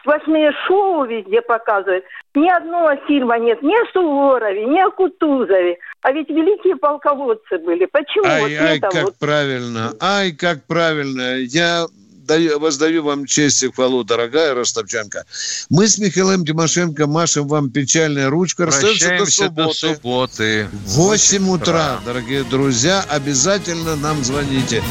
сплошные 0.00 0.50
шоу 0.66 1.04
везде 1.04 1.42
показывают. 1.42 2.04
Ни 2.34 2.48
одного 2.48 2.96
фильма 3.06 3.38
нет, 3.38 3.62
ни 3.62 3.74
о 3.74 3.92
Суворове, 3.92 4.64
ни 4.66 4.80
о 4.80 4.90
Кутузове. 4.90 5.78
А 6.04 6.12
ведь 6.12 6.28
великие 6.28 6.76
полководцы 6.76 7.56
были. 7.64 7.86
Почему 7.86 8.24
вот 8.24 8.30
Ай, 8.30 8.54
ай, 8.56 8.76
это 8.76 8.88
как 8.90 9.04
вот? 9.04 9.16
правильно. 9.16 9.94
Ай, 10.00 10.32
как 10.32 10.62
правильно. 10.64 11.36
Я 11.38 11.86
даю, 12.26 12.58
воздаю 12.58 13.02
вам 13.02 13.24
честь 13.24 13.62
и 13.62 13.70
хвалу, 13.72 14.04
дорогая 14.04 14.52
Ростовчанка. 14.54 15.24
Мы 15.70 15.88
с 15.88 15.96
Михаилом 15.96 16.44
Тимошенко 16.44 17.06
машем 17.06 17.48
вам 17.48 17.70
печальная 17.70 18.28
ручка. 18.28 18.68
Остается 18.68 19.08
Прощаемся 19.08 19.48
до 19.48 19.64
до 19.64 19.72
субботы. 19.72 19.94
субботы. 19.94 20.68
В 20.84 20.96
8 20.96 21.48
утра, 21.48 21.98
дорогие 22.04 22.44
друзья, 22.44 23.02
обязательно 23.08 23.96
нам 23.96 24.22
звоните. 24.22 24.82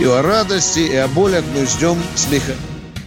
И 0.00 0.04
о 0.04 0.22
радости, 0.22 0.78
и 0.78 0.94
о 0.94 1.08
болях 1.08 1.42
мы 1.56 1.66
ждем 1.66 1.96
с 2.14 2.30
Михаилом. 2.30 2.75